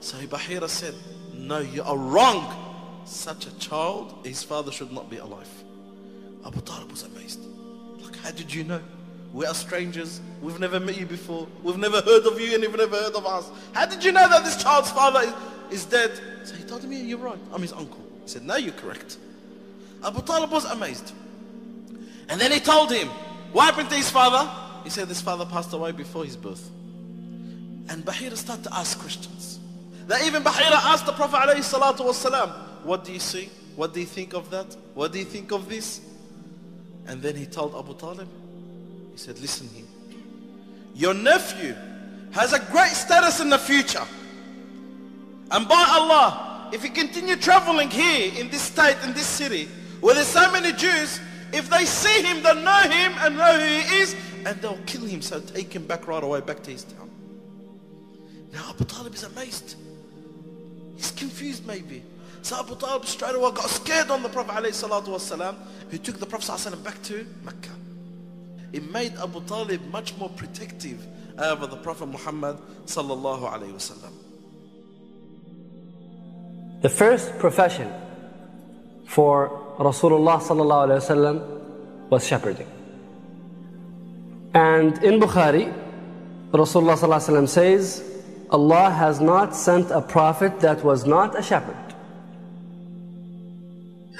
So 0.00 0.16
Bahira 0.18 0.68
said, 0.68 0.94
no, 1.34 1.58
you 1.58 1.82
are 1.82 1.96
wrong. 1.96 3.02
Such 3.04 3.46
a 3.46 3.58
child, 3.58 4.14
his 4.24 4.42
father 4.42 4.72
should 4.72 4.92
not 4.92 5.10
be 5.10 5.18
alive. 5.18 5.48
Abu 6.46 6.60
Talib 6.62 6.90
was 6.90 7.02
amazed. 7.02 7.40
Like, 7.98 8.16
how 8.16 8.30
did 8.30 8.52
you 8.52 8.64
know? 8.64 8.80
We 9.32 9.46
are 9.46 9.54
strangers. 9.54 10.20
We've 10.42 10.58
never 10.58 10.80
met 10.80 10.98
you 10.98 11.06
before. 11.06 11.46
We've 11.62 11.78
never 11.78 12.00
heard 12.00 12.26
of 12.26 12.40
you 12.40 12.54
and 12.54 12.62
you've 12.62 12.76
never 12.76 12.96
heard 12.96 13.14
of 13.14 13.26
us. 13.26 13.50
How 13.72 13.86
did 13.86 14.02
you 14.02 14.12
know 14.12 14.28
that 14.28 14.44
this 14.44 14.60
child's 14.60 14.90
father 14.90 15.20
is, 15.20 15.32
is 15.70 15.84
dead? 15.84 16.10
So 16.44 16.54
he 16.54 16.64
told 16.64 16.84
me, 16.84 17.00
you're 17.00 17.18
right. 17.18 17.38
I'm 17.52 17.62
his 17.62 17.72
uncle. 17.72 18.00
He 18.22 18.28
said, 18.28 18.44
no, 18.44 18.56
you're 18.56 18.72
correct. 18.72 19.18
Abu 20.04 20.22
Talib 20.22 20.50
was 20.50 20.64
amazed. 20.64 21.12
And 22.28 22.40
then 22.40 22.52
he 22.52 22.60
told 22.60 22.92
him, 22.92 23.08
what 23.52 23.66
happened 23.66 23.90
to 23.90 23.96
his 23.96 24.10
father? 24.10 24.50
He 24.84 24.90
said 24.90 25.08
his 25.08 25.20
father 25.20 25.44
passed 25.44 25.72
away 25.72 25.92
before 25.92 26.24
his 26.24 26.36
birth. 26.36 26.70
And 27.88 28.04
Bahira 28.04 28.36
started 28.36 28.64
to 28.64 28.74
ask 28.74 28.98
questions. 28.98 29.58
That 30.06 30.24
even 30.24 30.42
Bahira 30.42 30.76
asked 30.92 31.06
the 31.06 31.12
Prophet 31.12 31.56
ﷺ, 31.56 32.84
what 32.84 33.04
do 33.04 33.12
you 33.12 33.18
see? 33.18 33.50
What 33.76 33.94
do 33.94 34.00
you 34.00 34.06
think 34.06 34.32
of 34.32 34.50
that? 34.50 34.76
What 34.94 35.12
do 35.12 35.18
you 35.18 35.24
think 35.24 35.52
of 35.52 35.68
this? 35.68 36.00
And 37.06 37.20
then 37.20 37.34
he 37.34 37.46
told 37.46 37.74
Abu 37.74 37.94
Talib, 37.94 38.28
he 39.12 39.18
said, 39.18 39.38
listen 39.40 39.68
here. 39.74 39.86
Your 40.94 41.14
nephew 41.14 41.74
has 42.32 42.52
a 42.52 42.60
great 42.70 42.92
status 42.92 43.40
in 43.40 43.50
the 43.50 43.58
future. 43.58 44.04
And 45.50 45.68
by 45.68 45.86
Allah, 45.90 46.70
if 46.72 46.82
he 46.82 46.88
continue 46.88 47.36
traveling 47.36 47.90
here 47.90 48.32
in 48.38 48.48
this 48.50 48.62
state, 48.62 48.96
in 49.04 49.12
this 49.12 49.26
city, 49.26 49.68
where 50.00 50.14
there's 50.14 50.28
so 50.28 50.50
many 50.52 50.72
Jews, 50.72 51.20
if 51.52 51.68
they 51.68 51.84
see 51.84 52.22
him, 52.22 52.42
they 52.42 52.54
know 52.62 52.82
him 52.82 53.12
and 53.18 53.36
know 53.36 53.58
who 53.58 53.66
he 53.66 54.00
is, 54.00 54.14
and 54.46 54.60
they'll 54.62 54.78
kill 54.86 55.04
him, 55.04 55.20
so 55.20 55.40
take 55.40 55.72
him 55.72 55.86
back 55.86 56.06
right 56.06 56.22
away, 56.22 56.40
back 56.40 56.62
to 56.62 56.70
his 56.70 56.84
town. 56.84 57.10
Now 58.52 58.70
Abu 58.70 58.84
Talib 58.84 59.14
is 59.14 59.24
amazed. 59.24 59.76
He's 60.96 61.10
confused 61.10 61.66
maybe. 61.66 62.02
So 62.42 62.58
Abu 62.58 62.76
Talib 62.76 63.04
straight 63.04 63.34
away 63.34 63.50
got 63.50 63.68
scared 63.68 64.10
on 64.10 64.22
the 64.22 64.28
Prophet 64.28 64.64
ﷺ, 64.64 65.56
who 65.90 65.98
took 65.98 66.18
the 66.18 66.26
Prophet 66.26 66.52
ﷺ 66.52 66.82
back 66.84 67.02
to 67.02 67.26
Mecca. 67.44 67.70
It 68.72 68.90
made 68.90 69.14
Abu 69.16 69.42
Talib 69.44 69.84
much 69.90 70.16
more 70.16 70.30
protective 70.30 71.04
over 71.38 71.66
the 71.66 71.76
Prophet 71.76 72.06
Muhammad 72.06 72.56
sallallahu 72.86 73.50
alayhi. 73.52 74.12
The 76.80 76.88
first 76.88 77.38
profession 77.38 77.92
for 79.06 79.48
Rasulullah 79.78 80.40
sallallahu 80.40 80.88
alayhi 80.88 81.02
wasallam 81.02 82.10
was 82.10 82.26
shepherding. 82.26 82.66
And 84.54 85.02
in 85.04 85.20
Bukhari, 85.20 85.72
Rasulullah 86.50 86.96
ﷺ 86.98 87.48
says, 87.48 88.02
Allah 88.50 88.90
has 88.90 89.20
not 89.20 89.54
sent 89.54 89.92
a 89.92 90.00
prophet 90.02 90.58
that 90.60 90.82
was 90.82 91.06
not 91.06 91.38
a 91.38 91.42
shepherd. 91.42 91.76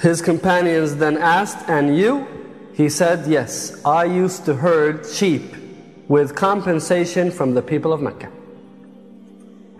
His 0.01 0.23
companions 0.23 0.97
then 0.97 1.19
asked, 1.19 1.69
And 1.69 1.97
you? 1.99 2.27
He 2.75 2.89
said, 2.89 3.27
Yes, 3.27 3.85
I 3.85 4.05
used 4.05 4.45
to 4.45 4.55
herd 4.55 5.05
sheep 5.05 5.57
with 6.07 6.37
compensation 6.37 7.33
from 7.33 7.55
the 7.55 7.63
people 7.63 7.93
of 7.93 8.01
Mecca. 8.01 8.31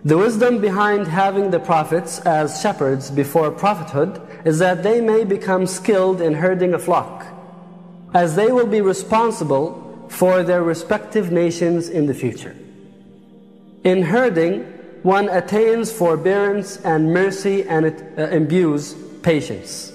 The 0.03 0.17
wisdom 0.17 0.59
behind 0.59 1.07
having 1.07 1.51
the 1.51 1.59
prophets 1.59 2.19
as 2.21 2.59
shepherds 2.59 3.11
before 3.11 3.51
prophethood 3.51 4.19
is 4.45 4.57
that 4.57 4.81
they 4.81 4.99
may 4.99 5.23
become 5.23 5.67
skilled 5.67 6.21
in 6.21 6.33
herding 6.33 6.73
a 6.73 6.79
flock, 6.79 7.23
as 8.11 8.35
they 8.35 8.51
will 8.51 8.65
be 8.65 8.81
responsible 8.81 10.07
for 10.09 10.41
their 10.41 10.63
respective 10.63 11.31
nations 11.31 11.87
in 11.87 12.07
the 12.07 12.15
future. 12.15 12.55
In 13.83 14.01
herding, 14.01 14.63
one 15.03 15.29
attains 15.29 15.91
forbearance 15.91 16.77
and 16.77 17.13
mercy 17.13 17.63
and 17.63 17.85
it 17.85 18.03
uh, 18.17 18.23
imbues 18.29 18.95
patience. 19.21 19.93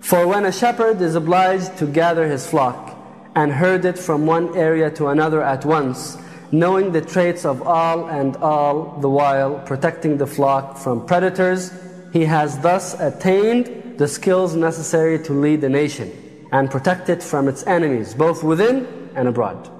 For 0.00 0.26
when 0.26 0.46
a 0.46 0.52
shepherd 0.52 1.00
is 1.02 1.14
obliged 1.14 1.76
to 1.76 1.86
gather 1.86 2.26
his 2.26 2.46
flock 2.46 2.96
and 3.36 3.52
herd 3.52 3.84
it 3.84 3.98
from 3.98 4.24
one 4.24 4.56
area 4.56 4.90
to 4.92 5.08
another 5.08 5.42
at 5.42 5.66
once, 5.66 6.16
knowing 6.52 6.92
the 6.92 7.00
traits 7.00 7.44
of 7.44 7.62
all 7.62 8.08
and 8.08 8.36
all 8.36 8.98
the 9.00 9.08
while 9.08 9.58
protecting 9.60 10.16
the 10.16 10.26
flock 10.26 10.76
from 10.76 11.06
predators, 11.06 11.72
he 12.12 12.24
has 12.24 12.58
thus 12.58 12.98
attained 13.00 13.98
the 13.98 14.08
skills 14.08 14.54
necessary 14.56 15.18
to 15.22 15.32
lead 15.32 15.60
the 15.60 15.68
nation 15.68 16.10
and 16.52 16.70
protect 16.70 17.08
it 17.08 17.22
from 17.22 17.48
its 17.48 17.66
enemies, 17.66 18.14
both 18.14 18.42
within 18.42 18.86
and 19.14 19.28
abroad. 19.28 19.70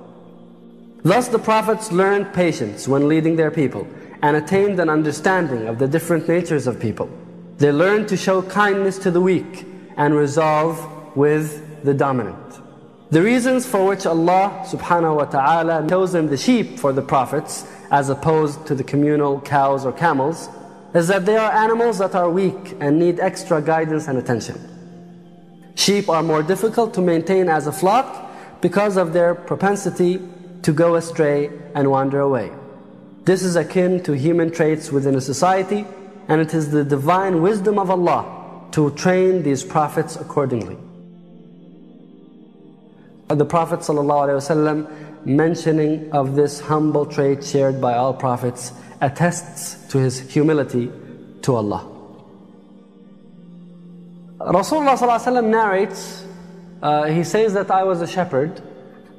Thus 1.03 1.29
the 1.29 1.39
prophets 1.39 1.91
learned 1.91 2.33
patience 2.35 2.87
when 2.87 3.09
leading 3.09 3.37
their 3.37 3.51
people 3.51 3.89
and 4.23 4.37
attained 4.37 4.79
an 4.79 4.91
understanding 4.91 5.67
of 5.67 5.79
the 5.79 5.89
different 5.89 6.29
natures 6.29 6.67
of 6.67 6.79
people. 6.79 7.09
They 7.57 7.73
learned 7.73 8.09
to 8.09 8.17
show 8.17 8.43
kindness 8.43 8.99
to 8.99 9.11
the 9.11 9.21
weak 9.21 9.67
and 9.97 10.15
resolve 10.15 11.17
with 11.17 11.83
the 11.83 11.95
dominant. 11.95 12.60
The 13.11 13.23
reasons 13.23 13.67
for 13.67 13.87
which 13.87 14.07
Allah 14.07 14.63
subhanahu 14.65 15.17
wa 15.17 15.25
ta'ala 15.25 15.89
chosen 15.89 16.29
the 16.29 16.37
sheep 16.37 16.79
for 16.79 16.93
the 16.93 17.03
prophets 17.03 17.67
as 17.91 18.09
opposed 18.09 18.69
to 18.69 18.77
the 18.77 18.85
communal 18.85 19.41
cows 19.41 19.85
or 19.85 19.91
camels 19.91 20.49
is 20.95 21.09
that 21.09 21.27
they 21.27 21.37
are 21.37 21.51
animals 21.51 21.99
that 21.99 22.15
are 22.15 22.31
weak 22.31 22.77
and 22.79 23.01
need 23.01 23.19
extra 23.19 23.61
guidance 23.61 24.07
and 24.07 24.17
attention. 24.17 24.55
Sheep 25.75 26.09
are 26.09 26.23
more 26.23 26.45
difficult 26.45 26.95
to 26.95 27.01
maintain 27.01 27.49
as 27.49 27.67
a 27.67 27.73
flock 27.73 28.31
because 28.61 28.97
of 28.97 29.13
their 29.13 29.35
propensity 29.35 30.23
to 30.63 30.73
go 30.73 30.95
astray 30.95 31.51
and 31.75 31.91
wander 31.91 32.21
away. 32.21 32.53
This 33.25 33.43
is 33.43 33.57
akin 33.57 34.05
to 34.05 34.13
human 34.13 34.53
traits 34.53 34.93
within 34.93 35.17
a 35.17 35.21
society 35.21 35.85
and 36.29 36.41
it 36.41 36.55
is 36.55 36.71
the 36.71 36.85
divine 36.85 37.43
wisdom 37.43 37.77
of 37.77 37.91
Allah 37.91 38.69
to 38.71 38.93
train 38.93 39.43
these 39.43 39.65
prophets 39.65 40.15
accordingly. 40.15 40.77
The 43.31 43.45
Prophet 43.45 43.79
ﷺ 43.79 45.25
mentioning 45.25 46.11
of 46.11 46.35
this 46.35 46.59
humble 46.59 47.07
trait 47.07 47.45
shared 47.45 47.81
by 47.81 47.95
all 47.95 48.13
prophets 48.13 48.73
attests 49.01 49.87
to 49.93 49.99
his 49.99 50.19
humility 50.19 50.91
to 51.43 51.55
Allah. 51.55 51.87
Rasulullah 54.41 54.99
ﷺ 54.99 55.49
narrates 55.49 56.27
uh, 56.83 57.05
he 57.05 57.23
says 57.23 57.53
that 57.55 57.71
I 57.71 57.85
was 57.85 58.01
a 58.01 58.07
shepherd 58.07 58.61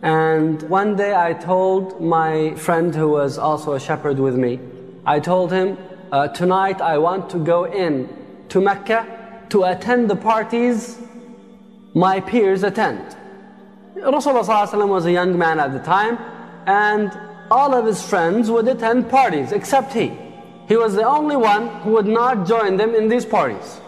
and 0.01 0.61
one 0.63 0.97
day 0.97 1.15
I 1.15 1.31
told 1.31 2.01
my 2.01 2.55
friend 2.55 2.93
who 2.93 3.07
was 3.07 3.37
also 3.37 3.73
a 3.73 3.79
shepherd 3.79 4.19
with 4.19 4.35
me, 4.35 4.59
I 5.05 5.21
told 5.21 5.53
him 5.53 5.77
uh, 6.11 6.27
tonight 6.27 6.81
I 6.81 6.97
want 6.97 7.29
to 7.29 7.37
go 7.37 7.63
in 7.63 8.09
to 8.49 8.59
Mecca 8.59 9.45
to 9.51 9.63
attend 9.63 10.09
the 10.09 10.17
parties 10.17 10.99
my 11.93 12.19
peers 12.19 12.63
attend. 12.63 13.15
Rasulullah 14.00 14.44
ﷺ 14.44 14.88
was 14.88 15.06
a 15.06 15.12
young 15.12 15.38
man 15.38 15.58
at 15.58 15.72
the 15.72 15.78
time 15.80 16.18
and 16.66 17.10
all 17.50 17.74
of 17.74 17.86
his 17.86 18.02
friends 18.02 18.50
would 18.50 18.68
attend 18.68 19.08
parties 19.08 19.52
except 19.52 19.92
he. 19.92 20.12
He 20.68 20.76
was 20.76 20.94
the 20.94 21.04
only 21.04 21.36
one 21.36 21.68
who 21.80 21.92
would 21.92 22.06
not 22.06 22.46
join 22.46 22.76
them 22.76 22.94
in 22.94 23.08
these 23.08 23.24
parties. 23.24 23.80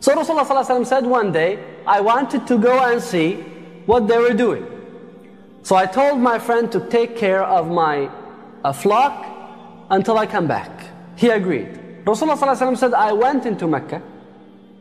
So 0.00 0.14
Rasulullah 0.14 0.46
ﷺ 0.46 0.86
said 0.86 1.04
one 1.04 1.32
day, 1.32 1.62
I 1.86 2.00
wanted 2.00 2.46
to 2.46 2.56
go 2.56 2.78
and 2.90 3.02
see 3.02 3.34
what 3.86 4.08
they 4.08 4.18
were 4.18 4.32
doing. 4.32 4.66
So 5.62 5.76
I 5.76 5.86
told 5.86 6.20
my 6.20 6.38
friend 6.38 6.70
to 6.72 6.80
take 6.88 7.16
care 7.16 7.44
of 7.44 7.68
my 7.70 8.10
uh, 8.64 8.72
flock 8.72 9.26
until 9.90 10.16
I 10.16 10.26
come 10.26 10.46
back. 10.46 10.70
He 11.16 11.28
agreed. 11.28 12.04
Rasulullah 12.04 12.38
ﷺ 12.38 12.78
said, 12.78 12.94
I 12.94 13.12
went 13.12 13.44
into 13.44 13.66
Mecca 13.66 14.02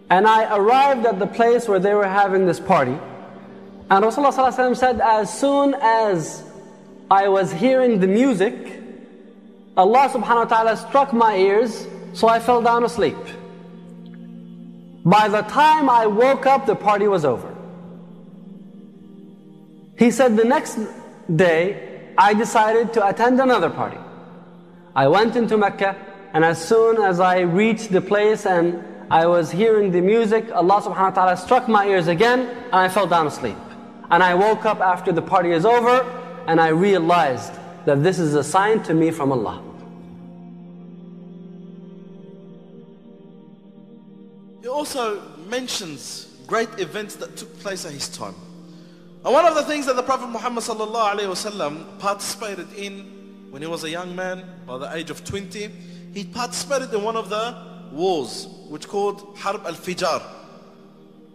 and 0.10 0.26
I 0.26 0.56
arrived 0.56 1.06
at 1.06 1.20
the 1.20 1.28
place 1.28 1.68
where 1.68 1.80
they 1.80 1.94
were 1.94 2.08
having 2.08 2.46
this 2.46 2.60
party. 2.60 2.98
And 3.91 4.05
Rasulullah 4.05 4.33
ﷺ 4.33 4.77
said, 4.77 5.01
as 5.01 5.33
soon 5.39 5.75
as 5.75 6.43
I 7.11 7.29
was 7.29 7.53
hearing 7.53 8.01
the 8.01 8.07
music, 8.07 8.55
Allah 9.77 10.09
subhanahu 10.09 10.49
wa 10.49 10.57
ta'ala 10.57 10.77
struck 10.77 11.13
my 11.13 11.37
ears, 11.37 11.87
so 12.15 12.29
I 12.29 12.41
fell 12.41 12.63
down 12.63 12.85
asleep. 12.85 13.17
By 15.05 15.29
the 15.29 15.43
time 15.43 15.91
I 15.91 16.07
woke 16.07 16.47
up, 16.47 16.65
the 16.65 16.75
party 16.75 17.09
was 17.09 17.25
over. 17.25 17.55
He 19.99 20.11
said 20.11 20.37
the 20.37 20.45
next 20.45 20.79
day, 21.35 22.15
I 22.17 22.33
decided 22.33 22.95
to 22.95 23.07
attend 23.07 23.39
another 23.39 23.69
party. 23.69 23.99
I 24.97 25.09
went 25.09 25.37
into 25.37 25.59
Mecca, 25.59 25.95
and 26.33 26.45
as 26.45 26.57
soon 26.67 27.03
as 27.03 27.21
I 27.21 27.41
reached 27.41 27.93
the 27.93 28.01
place 28.01 28.47
and 28.47 28.83
I 29.11 29.27
was 29.27 29.51
hearing 29.51 29.93
the 29.93 30.01
music, 30.01 30.51
Allah 30.53 30.81
subhanahu 30.81 31.11
wa 31.11 31.11
ta'ala 31.11 31.37
struck 31.37 31.69
my 31.69 31.87
ears 31.87 32.09
again, 32.09 32.41
and 32.49 32.75
I 32.75 32.89
fell 32.89 33.07
down 33.07 33.27
asleep. 33.27 33.57
And 34.11 34.23
I 34.23 34.35
woke 34.35 34.65
up 34.65 34.81
after 34.81 35.13
the 35.13 35.23
party 35.23 35.53
is 35.53 35.65
over, 35.65 36.03
and 36.47 36.61
I 36.61 36.69
realized 36.69 37.53
that 37.87 38.03
this 38.03 38.19
is 38.19 38.35
a 38.35 38.45
sign 38.45 38.83
to 38.85 38.95
me 38.95 39.11
from 39.11 39.33
Allah. 39.33 39.63
He 44.63 44.69
also 44.69 45.23
mentions 45.49 46.35
great 46.47 46.69
events 46.79 47.17
that 47.17 47.37
took 47.37 47.59
place 47.61 47.85
at 47.85 47.93
his 47.93 48.09
time. 48.09 48.35
And 49.25 49.33
one 49.33 49.47
of 49.47 49.55
the 49.55 49.63
things 49.65 49.87
that 49.87 49.97
the 49.97 50.03
Prophet 50.03 50.29
Muhammad 50.29 50.65
participated 51.99 52.73
in 52.77 53.49
when 53.51 53.63
he 53.63 53.69
was 53.69 53.85
a 53.85 53.91
young 53.91 54.15
man, 54.17 54.45
by 54.67 54.79
the 54.79 54.95
age 54.97 55.11
of 55.11 55.25
20, 55.25 55.71
he 56.13 56.25
participated 56.25 56.93
in 56.93 57.03
one 57.03 57.17
of 57.17 57.29
the 57.31 57.57
wars, 57.93 58.49
which 58.69 58.89
called 58.89 59.37
Harb 59.39 59.63
al-Fijar. 59.65 60.23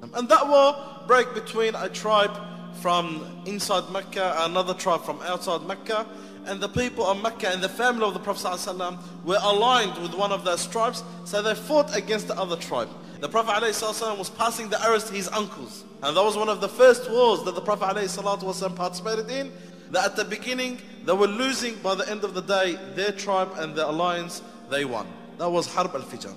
And 0.01 0.27
that 0.29 0.47
war 0.47 0.75
broke 1.07 1.33
between 1.33 1.75
a 1.75 1.89
tribe 1.89 2.38
from 2.80 3.42
inside 3.46 3.90
Mecca, 3.90 4.34
another 4.40 4.75
tribe 4.75 5.02
from 5.02 5.20
outside 5.23 5.62
Mecca, 5.66 6.06
and 6.46 6.61
the 6.61 6.68
people 6.68 7.06
of 7.06 7.23
Mecca 7.23 7.49
and 7.49 7.62
the 7.62 7.68
family 7.68 8.04
of 8.04 8.12
the 8.12 8.20
Prophet 8.20 8.46
ﷺ 8.46 8.99
were 9.25 9.38
aligned 9.40 9.96
with 10.02 10.14
one 10.14 10.32
of 10.32 10.44
those 10.44 10.66
tribes, 10.66 11.02
so 11.25 11.40
they 11.40 11.54
fought 11.54 11.96
against 11.96 12.28
the 12.28 12.38
other 12.38 12.56
tribe. 12.56 12.88
The 13.20 13.28
Prophet 13.28 13.62
ﷺ 13.62 14.18
was 14.18 14.28
passing 14.28 14.68
the 14.68 14.82
arrows 14.82 15.04
to 15.04 15.14
his 15.14 15.28
uncles. 15.28 15.84
And 16.02 16.14
that 16.14 16.23
was 16.23 16.37
one 16.37 16.50
of 16.50 16.61
the 16.61 16.68
first 16.68 17.11
wars 17.11 17.42
that 17.44 17.54
the 17.54 17.62
Prophet 17.62 17.96
ﷺ 17.96 18.76
participated 18.76 19.30
in. 19.30 19.50
That 19.90 20.04
at 20.04 20.16
the 20.16 20.25
beginning, 20.25 20.78
they 21.06 21.12
were 21.12 21.26
losing. 21.26 21.76
By 21.76 21.94
the 21.94 22.06
end 22.11 22.25
of 22.25 22.34
the 22.34 22.42
day, 22.42 22.76
their 22.94 23.12
tribe 23.12 23.52
and 23.56 23.75
their 23.75 23.87
alliance, 23.87 24.42
they 24.68 24.84
won. 24.84 25.06
That 25.38 25.49
was 25.49 25.73
Harb 25.73 25.94
al-Fijar. 25.94 26.34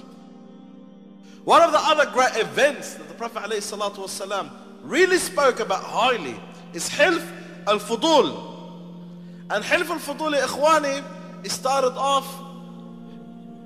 One 1.44 1.62
of 1.62 1.74
the 1.74 1.80
other 1.80 2.10
great 2.12 2.38
events 2.38 2.94
that 2.94 3.10
the 3.10 3.14
Prophet 3.16 3.44
ﷺ 3.44 4.50
really 4.83 5.19
spoke 5.19 5.61
about 5.61 5.83
highly 5.83 6.37
is 6.73 6.89
Hilf 6.89 7.27
al-Fudul. 7.67 8.51
And 9.51 9.65
Hilf 9.65 9.89
al-Fudul, 9.91 10.41
ikhwani, 10.41 11.05
it 11.45 11.51
started 11.51 11.93
off 11.97 12.41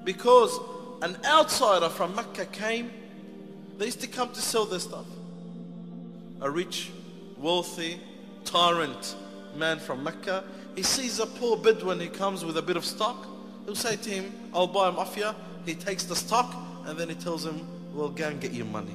because 0.05 0.59
an 1.03 1.17
outsider 1.25 1.89
from 1.89 2.15
Mecca 2.15 2.47
came 2.47 2.91
they 3.79 3.87
used 3.87 4.01
to 4.01 4.07
come 4.07 4.31
to 4.31 4.41
sell 4.41 4.65
their 4.65 4.79
stuff. 4.79 5.05
A 6.41 6.51
rich, 6.51 6.91
wealthy, 7.37 8.01
tyrant 8.45 9.17
man 9.55 9.79
from 9.79 10.03
Mecca, 10.03 10.45
he 10.75 10.83
sees 10.83 11.19
a 11.19 11.27
poor 11.27 11.57
Bedouin 11.57 12.01
who 12.01 12.09
comes 12.09 12.45
with 12.45 12.57
a 12.57 12.63
bit 12.63 12.77
of 12.77 12.85
stock. 12.85 13.27
He'll 13.65 13.75
say 13.75 13.97
to 13.97 14.11
him, 14.11 14.33
I'll 14.55 14.67
buy 14.67 14.89
him 14.89 14.97
off 14.97 15.17
you. 15.17 15.31
He 15.65 15.75
takes 15.75 16.05
the 16.05 16.17
stock 16.17 16.55
and 16.87 16.99
then 16.99 17.09
he 17.09 17.15
tells 17.15 17.45
him, 17.45 17.67
well, 17.93 18.09
go 18.09 18.29
and 18.29 18.41
get 18.41 18.53
your 18.53 18.67
money. 18.67 18.95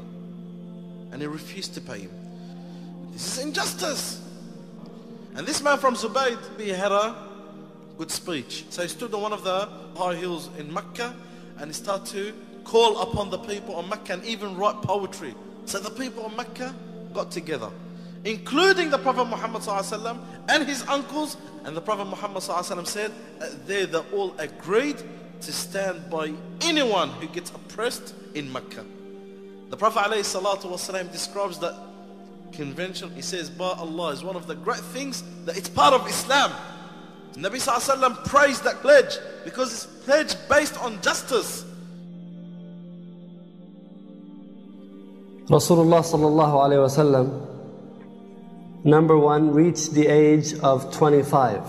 And 1.12 1.21
he 1.21 1.28
refused 1.28 1.74
to 1.76 1.82
pay 1.82 2.00
him. 2.00 2.12
This 3.12 3.38
is 3.38 3.43
injustice. 3.43 4.21
And 5.36 5.45
this 5.45 5.62
man 5.62 5.78
from 5.78 5.95
Zubayd, 5.95 6.38
he 6.60 6.69
had 6.69 6.91
a 6.91 7.15
good 7.97 8.12
speech. 8.12 8.65
So 8.69 8.82
he 8.82 8.88
stood 8.88 9.13
on 9.13 9.21
one 9.21 9.34
of 9.34 9.43
the 9.43 9.69
high 9.95 10.15
hills 10.15 10.50
in 10.58 10.74
Mecca 10.74 11.13
and 11.58 11.67
he 11.67 11.74
started 11.74 12.06
to 12.08 12.34
call 12.63 13.02
upon 13.02 13.30
the 13.30 13.38
people 13.38 13.78
of 13.80 13.88
Mecca 13.89 14.13
and 14.13 14.26
even 14.26 14.56
write 14.58 14.82
poetry. 14.82 15.36
So 15.65 15.80
the 15.80 15.91
people 15.91 16.26
of 16.26 16.36
Mecca 16.36 16.74
got 17.13 17.32
together, 17.32 17.69
including 18.26 18.89
the 18.89 18.97
Prophet 18.97 19.26
Muhammad 19.26 19.62
and 20.50 20.67
his 20.67 20.86
uncles. 20.88 21.38
And 21.63 21.78
the 21.78 21.82
Prophet 21.82 22.06
Muhammad 22.06 22.41
said, 22.88 23.12
they, 23.67 23.86
they 23.86 24.00
all 24.13 24.34
agreed 24.39 24.97
to 25.41 25.52
stand 25.52 26.10
by 26.10 26.34
anyone 26.62 27.10
who 27.10 27.28
gets 27.28 27.52
oppressed 27.52 28.15
in 28.34 28.52
Mecca. 28.52 28.86
The 29.72 29.78
Prophet 29.78 30.02
ﷺ 30.02 31.12
describes 31.14 31.58
that 31.60 31.74
convention. 32.52 33.10
He 33.16 33.22
says, 33.22 33.50
By 33.50 33.70
Allah 33.70 34.10
is 34.10 34.22
one 34.22 34.36
of 34.36 34.46
the 34.46 34.54
great 34.54 34.82
things 34.82 35.24
that 35.46 35.56
it's 35.58 35.70
part 35.70 35.94
of 35.94 36.06
Islam. 36.08 36.52
Nabi 37.36 37.56
ﷺ 37.56 38.26
praised 38.26 38.66
that 38.66 38.82
pledge 38.82 39.18
because 39.46 39.72
it's 39.74 39.86
pledge 40.04 40.36
based 40.50 40.78
on 40.84 41.02
justice. 41.02 41.64
Rasulullah 45.48 46.04
sallallahu 46.04 46.68
alayhi 46.68 46.84
wasallam, 46.86 47.48
number 48.84 49.18
one, 49.18 49.54
reached 49.54 49.94
the 49.94 50.08
age 50.08 50.54
of 50.60 50.94
25. 50.94 51.62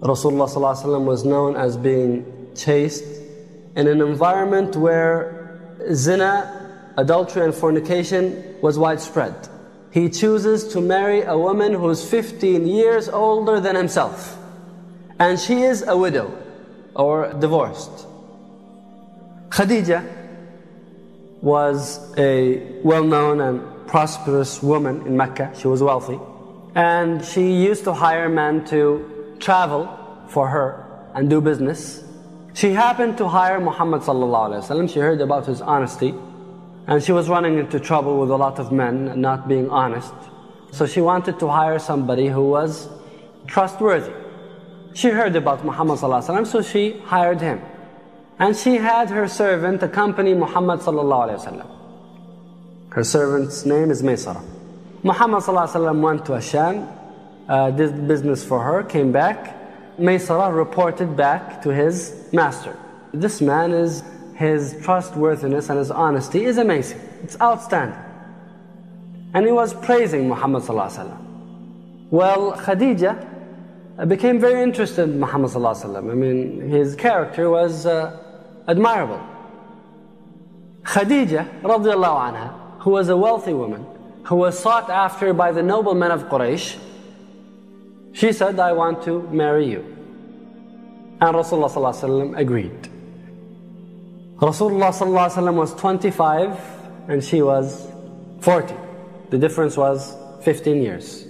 Rasulullah 0.00 0.48
sallallahu 0.48 0.48
alayhi 0.48 0.84
wasallam 0.84 1.04
was 1.04 1.26
known 1.26 1.56
as 1.56 1.76
being 1.76 2.24
chaste 2.56 3.04
in 3.76 3.86
an 3.86 4.00
environment 4.00 4.76
where 4.76 5.41
zina, 5.92 6.94
adultery 6.96 7.44
and 7.44 7.54
fornication 7.54 8.56
was 8.60 8.78
widespread. 8.78 9.48
He 9.90 10.08
chooses 10.08 10.68
to 10.72 10.80
marry 10.80 11.22
a 11.22 11.36
woman 11.36 11.74
who's 11.74 12.08
15 12.08 12.66
years 12.66 13.08
older 13.08 13.60
than 13.60 13.76
himself. 13.76 14.38
And 15.18 15.38
she 15.38 15.62
is 15.62 15.82
a 15.86 15.96
widow 15.96 16.36
or 16.94 17.32
divorced. 17.34 18.06
Khadija 19.50 20.02
was 21.42 22.00
a 22.16 22.80
well-known 22.82 23.40
and 23.40 23.86
prosperous 23.86 24.62
woman 24.62 25.06
in 25.06 25.16
Mecca. 25.16 25.52
She 25.58 25.68
was 25.68 25.82
wealthy. 25.82 26.18
And 26.74 27.22
she 27.22 27.52
used 27.52 27.84
to 27.84 27.92
hire 27.92 28.30
men 28.30 28.64
to 28.66 29.36
travel 29.40 29.88
for 30.28 30.48
her 30.48 30.86
and 31.14 31.28
do 31.28 31.42
business. 31.42 32.02
She 32.54 32.72
happened 32.72 33.16
to 33.18 33.28
hire 33.28 33.60
Muhammad 33.60 34.02
sallallahu 34.02 34.92
She 34.92 35.00
heard 35.00 35.20
about 35.20 35.46
his 35.46 35.60
honesty. 35.60 36.14
And 36.86 37.02
she 37.02 37.12
was 37.12 37.28
running 37.28 37.58
into 37.58 37.78
trouble 37.78 38.18
with 38.18 38.30
a 38.30 38.36
lot 38.36 38.58
of 38.58 38.72
men 38.72 39.20
not 39.20 39.48
being 39.48 39.70
honest. 39.70 40.12
So 40.72 40.86
she 40.86 41.00
wanted 41.00 41.38
to 41.38 41.48
hire 41.48 41.78
somebody 41.78 42.28
who 42.28 42.48
was 42.48 42.88
trustworthy. 43.46 44.12
She 44.94 45.08
heard 45.08 45.36
about 45.36 45.64
Muhammad 45.64 45.98
sallallahu 45.98 46.46
so 46.46 46.60
she 46.60 46.98
hired 47.04 47.40
him. 47.40 47.60
And 48.38 48.56
she 48.56 48.76
had 48.76 49.10
her 49.10 49.28
servant 49.28 49.82
accompany 49.82 50.34
Muhammad 50.34 50.80
sallallahu. 50.80 51.66
Her 52.90 53.04
servant's 53.04 53.64
name 53.64 53.90
is 53.90 54.02
Maysara. 54.02 54.42
Muhammad 55.02 55.42
sallallahu 55.42 56.00
went 56.00 56.26
to 56.26 56.32
Asham, 56.32 56.90
uh, 57.48 57.70
did 57.70 58.08
business 58.08 58.44
for 58.44 58.60
her, 58.60 58.82
came 58.82 59.12
back. 59.12 59.61
Maysara 59.98 60.54
reported 60.54 61.16
back 61.16 61.62
to 61.62 61.72
his 61.72 62.28
master. 62.32 62.76
This 63.12 63.40
man 63.40 63.72
is, 63.72 64.02
his 64.34 64.76
trustworthiness 64.82 65.68
and 65.68 65.78
his 65.78 65.90
honesty 65.90 66.44
is 66.44 66.58
amazing. 66.58 67.00
It's 67.22 67.38
outstanding. 67.40 67.98
And 69.34 69.46
he 69.46 69.52
was 69.52 69.74
praising 69.74 70.28
Muhammad. 70.28 70.62
Well, 72.10 72.52
Khadija 72.52 74.08
became 74.08 74.40
very 74.40 74.62
interested 74.62 75.04
in 75.04 75.20
Muhammad 75.20 75.54
I 75.56 76.00
mean, 76.00 76.60
his 76.68 76.94
character 76.94 77.48
was 77.50 77.86
uh, 77.86 78.18
admirable. 78.66 79.20
Khadija 80.82 81.60
radiallahu 81.62 82.34
anha, 82.34 82.80
who 82.80 82.90
was 82.90 83.08
a 83.08 83.16
wealthy 83.16 83.52
woman, 83.52 83.86
who 84.24 84.36
was 84.36 84.58
sought 84.58 84.90
after 84.90 85.32
by 85.32 85.52
the 85.52 85.62
noblemen 85.62 86.10
of 86.10 86.24
Quraysh, 86.24 86.78
she 88.12 88.32
said, 88.32 88.58
I 88.60 88.72
want 88.72 89.02
to 89.04 89.22
marry 89.30 89.68
you. 89.68 89.80
And 91.20 91.36
Rasulullah 91.36 92.36
agreed. 92.36 92.88
Rasulullah 94.36 95.54
was 95.54 95.74
25 95.74 96.58
and 97.08 97.22
she 97.22 97.42
was 97.42 97.86
40. 98.40 98.74
The 99.30 99.38
difference 99.38 99.76
was 99.76 100.16
15 100.42 100.82
years. 100.82 101.26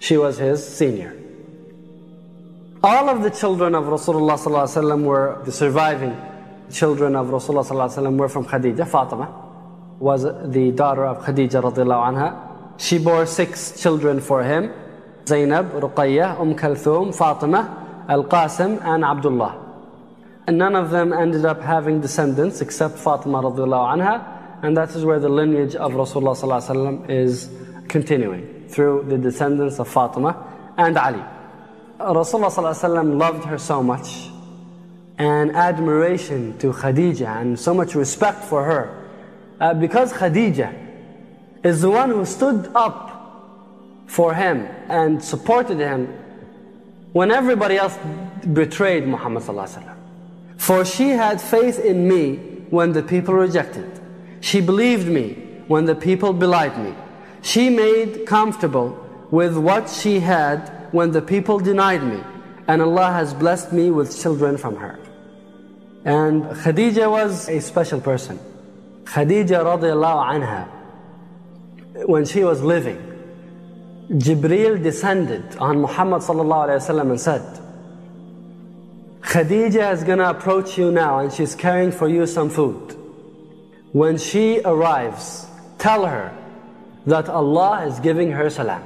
She 0.00 0.16
was 0.16 0.38
his 0.38 0.66
senior. 0.66 1.16
All 2.82 3.10
of 3.10 3.22
the 3.22 3.30
children 3.30 3.74
of 3.74 3.84
Rasulullah 3.84 5.04
were 5.04 5.42
the 5.44 5.52
surviving 5.52 6.16
children 6.72 7.14
of 7.14 7.26
Rasulullah 7.26 8.16
were 8.16 8.28
from 8.28 8.46
Khadija. 8.46 8.88
Fatima 8.88 9.28
was 9.98 10.22
the 10.22 10.72
daughter 10.72 11.04
of 11.04 11.18
Khadija. 11.24 12.80
She 12.80 12.98
bore 12.98 13.26
six 13.26 13.78
children 13.80 14.20
for 14.20 14.42
him. 14.42 14.72
Zainab, 15.30 15.72
Ruqayyah, 15.72 16.40
Umm 16.40 16.54
Kalthum, 16.54 17.14
Fatima, 17.14 18.04
Al-Qasim 18.08 18.84
and 18.84 19.04
Abdullah. 19.04 19.52
And 20.46 20.58
none 20.58 20.74
of 20.74 20.90
them 20.90 21.12
ended 21.12 21.44
up 21.44 21.60
having 21.62 22.00
descendants 22.00 22.60
except 22.60 22.98
Fatima 22.98 23.40
anha. 23.42 24.14
And 24.62 24.76
that 24.76 24.90
is 24.96 25.04
where 25.04 25.20
the 25.20 25.28
lineage 25.28 25.76
of 25.76 25.92
Rasulullah 25.92 27.08
is 27.08 27.48
continuing 27.88 28.68
through 28.68 29.04
the 29.08 29.16
descendants 29.16 29.78
of 29.78 29.86
Fatima 29.88 30.32
and 30.76 30.98
Ali. 30.98 31.22
Rasulullah 32.00 33.18
loved 33.18 33.44
her 33.44 33.58
so 33.58 33.82
much 33.82 34.30
and 35.18 35.54
admiration 35.54 36.56
to 36.58 36.72
Khadija 36.72 37.40
and 37.40 37.58
so 37.58 37.74
much 37.74 37.94
respect 37.94 38.42
for 38.42 38.64
her. 38.64 38.84
Uh, 39.60 39.74
because 39.74 40.12
Khadija 40.12 40.70
is 41.62 41.82
the 41.82 41.90
one 41.90 42.10
who 42.10 42.24
stood 42.24 42.70
up 42.74 43.09
for 44.10 44.34
him 44.34 44.66
and 44.88 45.22
supported 45.22 45.78
him 45.78 46.08
when 47.12 47.30
everybody 47.30 47.76
else 47.76 47.96
betrayed 48.52 49.06
Muhammad 49.06 49.44
For 50.58 50.84
she 50.84 51.10
had 51.10 51.40
faith 51.40 51.78
in 51.78 52.08
me 52.08 52.36
when 52.70 52.92
the 52.92 53.04
people 53.04 53.34
rejected. 53.34 53.88
She 54.40 54.60
believed 54.60 55.06
me 55.06 55.34
when 55.68 55.84
the 55.84 55.94
people 55.94 56.32
belied 56.32 56.76
me. 56.76 56.92
She 57.42 57.70
made 57.70 58.26
comfortable 58.26 58.98
with 59.30 59.56
what 59.56 59.88
she 59.88 60.18
had 60.18 60.88
when 60.90 61.12
the 61.12 61.22
people 61.22 61.60
denied 61.60 62.02
me. 62.02 62.20
And 62.66 62.82
Allah 62.82 63.12
has 63.12 63.32
blessed 63.32 63.72
me 63.72 63.92
with 63.92 64.20
children 64.20 64.56
from 64.56 64.74
her. 64.74 64.98
And 66.04 66.42
Khadija 66.62 67.08
was 67.08 67.48
a 67.48 67.60
special 67.60 68.00
person. 68.00 68.40
Khadija 69.04 69.62
radiallahu 69.70 70.20
anha, 70.34 70.68
when 72.08 72.24
she 72.24 72.42
was 72.42 72.60
living, 72.60 73.09
Jibreel 74.10 74.82
descended 74.82 75.56
on 75.58 75.80
Muhammad 75.80 76.22
and 76.28 77.20
said, 77.20 77.60
Khadija 79.20 79.92
is 79.92 80.02
gonna 80.02 80.30
approach 80.30 80.76
you 80.76 80.90
now 80.90 81.20
and 81.20 81.32
she's 81.32 81.54
carrying 81.54 81.92
for 81.92 82.08
you 82.08 82.26
some 82.26 82.50
food. 82.50 82.96
When 83.92 84.18
she 84.18 84.60
arrives, 84.64 85.46
tell 85.78 86.06
her 86.06 86.36
that 87.06 87.28
Allah 87.28 87.86
is 87.86 88.00
giving 88.00 88.32
her 88.32 88.50
salam. 88.50 88.82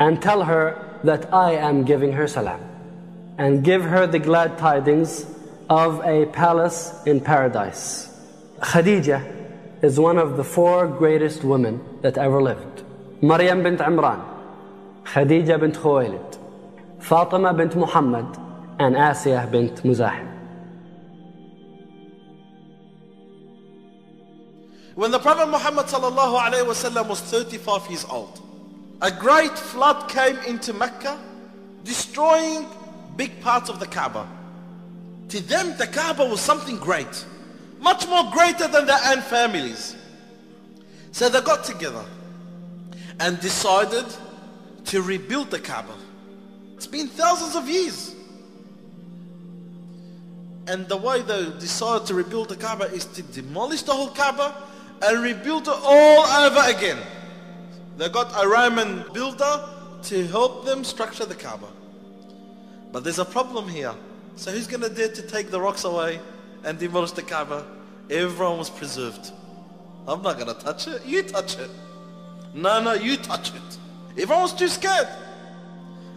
And 0.00 0.20
tell 0.20 0.42
her 0.42 0.98
that 1.04 1.32
I 1.32 1.52
am 1.52 1.84
giving 1.84 2.12
her 2.12 2.26
salam. 2.26 2.60
And 3.38 3.62
give 3.62 3.84
her 3.84 4.08
the 4.08 4.18
glad 4.18 4.58
tidings 4.58 5.24
of 5.70 6.00
a 6.04 6.26
palace 6.26 6.92
in 7.06 7.20
paradise. 7.20 8.10
Khadija 8.58 9.84
is 9.84 10.00
one 10.00 10.18
of 10.18 10.36
the 10.36 10.44
four 10.44 10.88
greatest 10.88 11.44
women 11.44 11.80
that 12.00 12.18
ever 12.18 12.42
lived. 12.42 12.81
Maryam 13.24 13.62
bint 13.62 13.78
Imran, 13.78 14.20
Khadija 15.04 15.60
bint 15.60 15.76
Khuwailid, 15.76 16.38
Fatima 16.98 17.54
bint 17.54 17.76
Muhammad, 17.76 18.26
and 18.80 18.96
Asiyah 18.96 19.48
bint 19.48 19.76
Muzahim. 19.84 20.26
When 24.96 25.12
the 25.12 25.20
Prophet 25.20 25.46
Muhammad 25.46 25.86
was 27.08 27.20
35 27.20 27.90
years 27.90 28.04
old, 28.10 28.40
a 29.00 29.12
great 29.12 29.56
flood 29.56 30.08
came 30.10 30.36
into 30.38 30.72
Mecca, 30.72 31.16
destroying 31.84 32.66
big 33.16 33.40
parts 33.40 33.70
of 33.70 33.78
the 33.78 33.86
Kaaba. 33.86 34.26
To 35.28 35.40
them, 35.40 35.76
the 35.78 35.86
Kaaba 35.86 36.24
was 36.24 36.40
something 36.40 36.76
great. 36.76 37.24
Much 37.78 38.08
more 38.08 38.28
greater 38.32 38.66
than 38.66 38.86
their 38.86 39.00
own 39.06 39.22
families. 39.22 39.94
So 41.12 41.28
they 41.28 41.40
got 41.40 41.62
together 41.62 42.04
and 43.20 43.40
decided 43.40 44.06
to 44.86 45.02
rebuild 45.02 45.50
the 45.50 45.58
Kaaba. 45.58 45.94
It's 46.74 46.86
been 46.86 47.08
thousands 47.08 47.56
of 47.56 47.68
years. 47.68 48.14
And 50.66 50.86
the 50.88 50.96
way 50.96 51.22
they 51.22 51.44
decided 51.58 52.06
to 52.08 52.14
rebuild 52.14 52.48
the 52.48 52.56
Kaaba 52.56 52.84
is 52.84 53.04
to 53.06 53.22
demolish 53.22 53.82
the 53.82 53.92
whole 53.92 54.10
Kaaba 54.10 54.54
and 55.02 55.22
rebuild 55.22 55.68
it 55.68 55.74
all 55.82 56.24
over 56.24 56.70
again. 56.70 56.98
They 57.96 58.08
got 58.08 58.32
a 58.42 58.48
Roman 58.48 59.04
builder 59.12 59.68
to 60.04 60.26
help 60.28 60.64
them 60.64 60.84
structure 60.84 61.24
the 61.24 61.34
Kaaba. 61.34 61.68
But 62.92 63.04
there's 63.04 63.18
a 63.18 63.24
problem 63.24 63.68
here. 63.68 63.94
So 64.36 64.50
who's 64.50 64.66
going 64.66 64.82
to 64.82 64.88
dare 64.88 65.08
to 65.08 65.22
take 65.22 65.50
the 65.50 65.60
rocks 65.60 65.84
away 65.84 66.20
and 66.64 66.78
demolish 66.78 67.12
the 67.12 67.22
Kaaba? 67.22 67.66
Everyone 68.10 68.58
was 68.58 68.70
preserved. 68.70 69.32
I'm 70.06 70.22
not 70.22 70.38
going 70.38 70.54
to 70.54 70.60
touch 70.60 70.88
it. 70.88 71.04
You 71.04 71.22
touch 71.22 71.58
it. 71.58 71.70
No, 72.54 72.82
no, 72.82 72.92
you 72.94 73.16
touch 73.16 73.54
it. 73.54 73.78
Everyone 74.20 74.42
was 74.42 74.54
too 74.54 74.68
scared. 74.68 75.08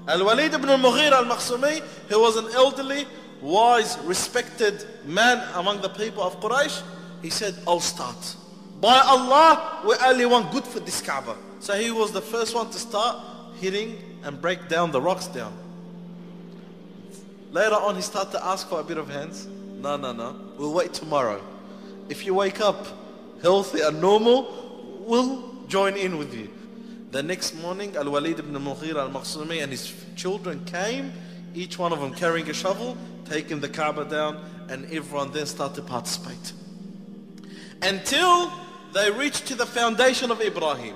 Al-Walid 0.08 0.54
ibn 0.54 0.70
al-Mughir 0.70 1.12
al-Makhzumi, 1.12 1.84
he 2.10 2.16
was 2.16 2.36
an 2.36 2.48
elderly, 2.54 3.06
wise, 3.42 3.98
respected 4.00 4.86
man 5.06 5.42
among 5.56 5.82
the 5.82 5.90
people 5.90 6.22
of 6.22 6.40
Quraysh, 6.40 6.84
he 7.22 7.30
said, 7.30 7.56
I'll 7.68 7.80
start. 7.80 8.36
By 8.82 9.00
Allah, 9.00 9.82
we 9.88 9.96
only 10.06 10.26
want 10.26 10.52
good 10.52 10.66
for 10.66 10.80
this 10.80 11.02
Kaaba. 11.02 11.36
So 11.60 11.74
he 11.74 11.90
was 11.90 12.12
the 12.12 12.22
first 12.22 12.54
one 12.54 12.70
to 12.70 12.78
start 12.78 13.18
hitting 13.60 13.98
and 14.24 14.40
break 14.40 14.68
down 14.68 14.92
the 14.92 15.02
rocks 15.02 15.28
down. 15.28 15.58
Later 17.52 17.76
on, 17.76 17.96
he 17.96 18.02
started 18.02 18.32
to 18.34 18.46
ask 18.46 18.68
for 18.68 18.82
a 18.82 18.84
bit 18.84 18.98
of 18.98 19.10
hands. 19.10 19.48
No, 19.80 19.96
no, 19.96 20.12
no. 20.12 20.36
We'll 20.58 20.74
wait 20.74 20.94
tomorrow. 20.94 21.42
If 22.10 22.26
you 22.26 22.34
wake 22.34 22.60
up 22.60 22.86
healthy 23.42 23.82
and 23.82 24.02
normal, 24.02 25.04
we'll 25.08 25.55
join 25.68 25.96
in 25.96 26.18
with 26.18 26.34
you. 26.34 26.50
The 27.12 27.24
next 27.24 27.56
morning, 27.62 27.96
Al-Walid 27.96 28.40
ibn 28.40 28.54
Mughir 28.54 28.96
al-Makhzumi 28.96 29.62
and 29.64 29.72
his 29.72 29.94
children 30.16 30.64
came, 30.66 31.14
each 31.54 31.80
one 31.80 31.94
of 31.94 32.00
them 32.00 32.14
carrying 32.14 32.50
a 32.50 32.54
shovel, 32.54 32.98
taking 33.26 33.60
the 33.60 33.70
Kaaba 33.70 34.06
down, 34.06 34.44
and 34.70 34.86
everyone 34.92 35.32
then 35.32 35.46
started 35.46 35.76
to 35.76 35.82
participate. 35.82 36.54
Until 37.82 38.52
they 38.96 39.12
reached 39.12 39.46
to 39.48 39.56
the 39.56 39.66
foundation 39.66 40.32
of 40.32 40.42
Ibrahim. 40.42 40.96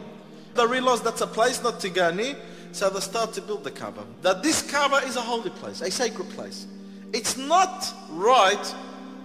They 0.56 0.66
realized 0.66 1.04
that's 1.04 1.22
a 1.22 1.28
place 1.28 1.62
not 1.62 1.82
to 1.82 1.90
go 1.90 2.12
near, 2.12 2.36
so 2.72 2.90
they 2.90 3.02
start 3.02 3.34
to 3.34 3.42
build 3.42 3.66
the 3.66 3.72
Kaaba. 3.72 4.06
That 4.22 4.42
this 4.42 4.62
Kaaba 4.62 5.06
is 5.06 5.18
a 5.18 5.22
holy 5.22 5.50
place, 5.50 5.82
a 5.82 5.92
sacred 5.92 6.30
place. 6.30 6.66
It's 7.12 7.38
not 7.38 7.94
right 8.10 8.76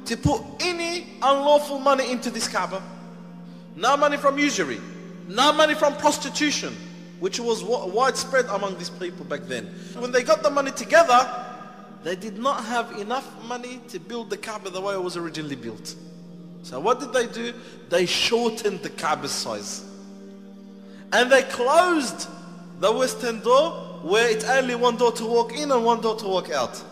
to 0.07 0.17
put 0.17 0.43
any 0.61 1.07
unlawful 1.23 1.79
money 1.79 2.11
into 2.11 2.31
this 2.31 2.49
Kaaba. 2.49 2.83
No 3.77 3.97
money 3.97 4.17
from 4.17 4.39
usury, 4.39 4.81
no 5.29 5.53
money 5.53 5.75
from 5.75 5.97
prostitution, 5.97 6.75
which 7.21 7.41
was 7.41 7.63
widespread 7.63 8.47
among 8.47 8.79
these 8.79 8.91
people 8.91 9.25
back 9.25 9.43
then. 9.43 9.67
When 9.99 10.13
they 10.13 10.23
got 10.23 10.43
the 10.43 10.51
money 10.51 10.71
together, 10.71 11.45
they 12.03 12.17
did 12.17 12.39
not 12.39 12.65
have 12.65 12.99
enough 12.99 13.27
money 13.45 13.81
to 13.89 13.99
build 13.99 14.31
the 14.31 14.37
Kaaba 14.37 14.71
the 14.71 14.81
way 14.81 14.95
it 14.95 15.03
was 15.03 15.17
originally 15.17 15.57
built. 15.57 15.95
So 16.63 16.79
what 16.81 17.01
did 17.01 17.13
they 17.13 17.27
do? 17.27 17.55
They 17.89 18.07
shortened 18.07 18.81
the 18.81 18.91
Kaaba 18.91 19.29
size. 19.29 19.85
And 21.13 21.31
they 21.31 21.43
closed 21.43 22.29
the 22.81 22.93
western 22.93 23.41
door 23.41 23.71
where 24.03 24.29
it's 24.31 24.45
only 24.45 24.75
one 24.75 24.97
door 24.97 25.13
to 25.13 25.25
walk 25.25 25.57
in 25.57 25.71
and 25.71 25.85
one 25.85 26.01
door 26.01 26.17
to 26.17 26.27
walk 26.27 26.51
out. 26.51 26.83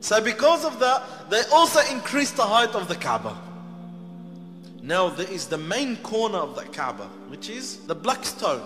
So 0.00 0.22
because 0.22 0.64
of 0.64 0.78
that, 0.80 1.30
they 1.30 1.42
also 1.52 1.80
increased 1.94 2.36
the 2.36 2.44
height 2.44 2.74
of 2.74 2.88
the 2.88 2.94
Kaaba. 2.94 3.36
Now 4.82 5.08
there 5.08 5.30
is 5.30 5.46
the 5.46 5.58
main 5.58 5.96
corner 5.98 6.38
of 6.38 6.54
the 6.54 6.62
Kaaba, 6.62 7.04
which 7.28 7.48
is 7.48 7.78
the 7.86 7.94
black 7.94 8.24
stone. 8.24 8.62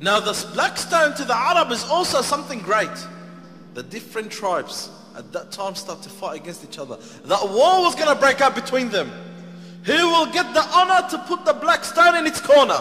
Now 0.00 0.20
this 0.20 0.44
black 0.44 0.76
stone 0.76 1.14
to 1.16 1.24
the 1.24 1.34
Arab 1.34 1.70
is 1.72 1.84
also 1.84 2.22
something 2.22 2.60
great. 2.60 2.90
The 3.74 3.82
different 3.82 4.30
tribes 4.30 4.90
at 5.16 5.32
that 5.32 5.50
time 5.50 5.74
start 5.74 6.02
to 6.02 6.08
fight 6.08 6.40
against 6.40 6.64
each 6.64 6.78
other. 6.78 6.98
That 7.24 7.42
war 7.42 7.82
was 7.82 7.94
going 7.94 8.08
to 8.08 8.14
break 8.14 8.40
out 8.40 8.54
between 8.54 8.90
them. 8.90 9.10
Who 9.84 9.92
will 9.92 10.26
get 10.26 10.52
the 10.52 10.62
honor 10.62 11.08
to 11.10 11.18
put 11.26 11.44
the 11.44 11.54
black 11.54 11.84
stone 11.84 12.16
in 12.16 12.26
its 12.26 12.40
corner? 12.40 12.78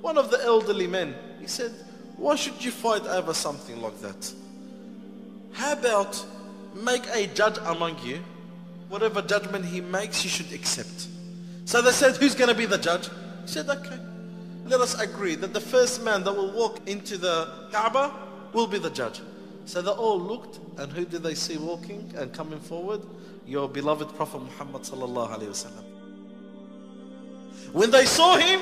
One 0.00 0.16
of 0.16 0.30
the 0.30 0.42
elderly 0.42 0.86
men, 0.86 1.14
he 1.40 1.46
said, 1.46 1.72
why 2.16 2.36
should 2.36 2.64
you 2.64 2.70
fight 2.70 3.06
over 3.06 3.34
something 3.34 3.80
like 3.80 4.00
that? 4.00 4.32
How 5.52 5.72
about 5.72 6.24
make 6.74 7.06
a 7.12 7.26
judge 7.28 7.58
among 7.64 7.98
you? 8.04 8.20
Whatever 8.88 9.22
judgment 9.22 9.64
he 9.64 9.80
makes, 9.80 10.24
you 10.24 10.30
should 10.30 10.52
accept. 10.52 11.08
So 11.64 11.82
they 11.82 11.92
said, 11.92 12.16
who's 12.16 12.34
going 12.34 12.48
to 12.48 12.54
be 12.54 12.66
the 12.66 12.78
judge? 12.78 13.08
He 13.42 13.48
said, 13.48 13.68
okay. 13.68 13.98
Let 14.66 14.80
us 14.80 14.98
agree 15.00 15.34
that 15.36 15.52
the 15.54 15.60
first 15.60 16.02
man 16.04 16.24
that 16.24 16.32
will 16.34 16.52
walk 16.52 16.86
into 16.88 17.16
the 17.16 17.68
Kaaba 17.72 18.12
will 18.52 18.66
be 18.66 18.78
the 18.78 18.90
judge. 18.90 19.20
So 19.64 19.82
they 19.82 19.90
all 19.90 20.18
looked, 20.18 20.60
and 20.78 20.90
who 20.92 21.04
did 21.04 21.22
they 21.22 21.34
see 21.34 21.56
walking 21.58 22.12
and 22.16 22.32
coming 22.32 22.60
forward? 22.60 23.02
Your 23.46 23.68
beloved 23.68 24.14
Prophet 24.16 24.42
Muhammad 24.42 24.82
sallallahu 24.82 25.30
alaihi 25.38 25.48
wasallam. 25.48 25.84
When 27.72 27.90
they 27.90 28.06
saw 28.06 28.36
him, 28.36 28.60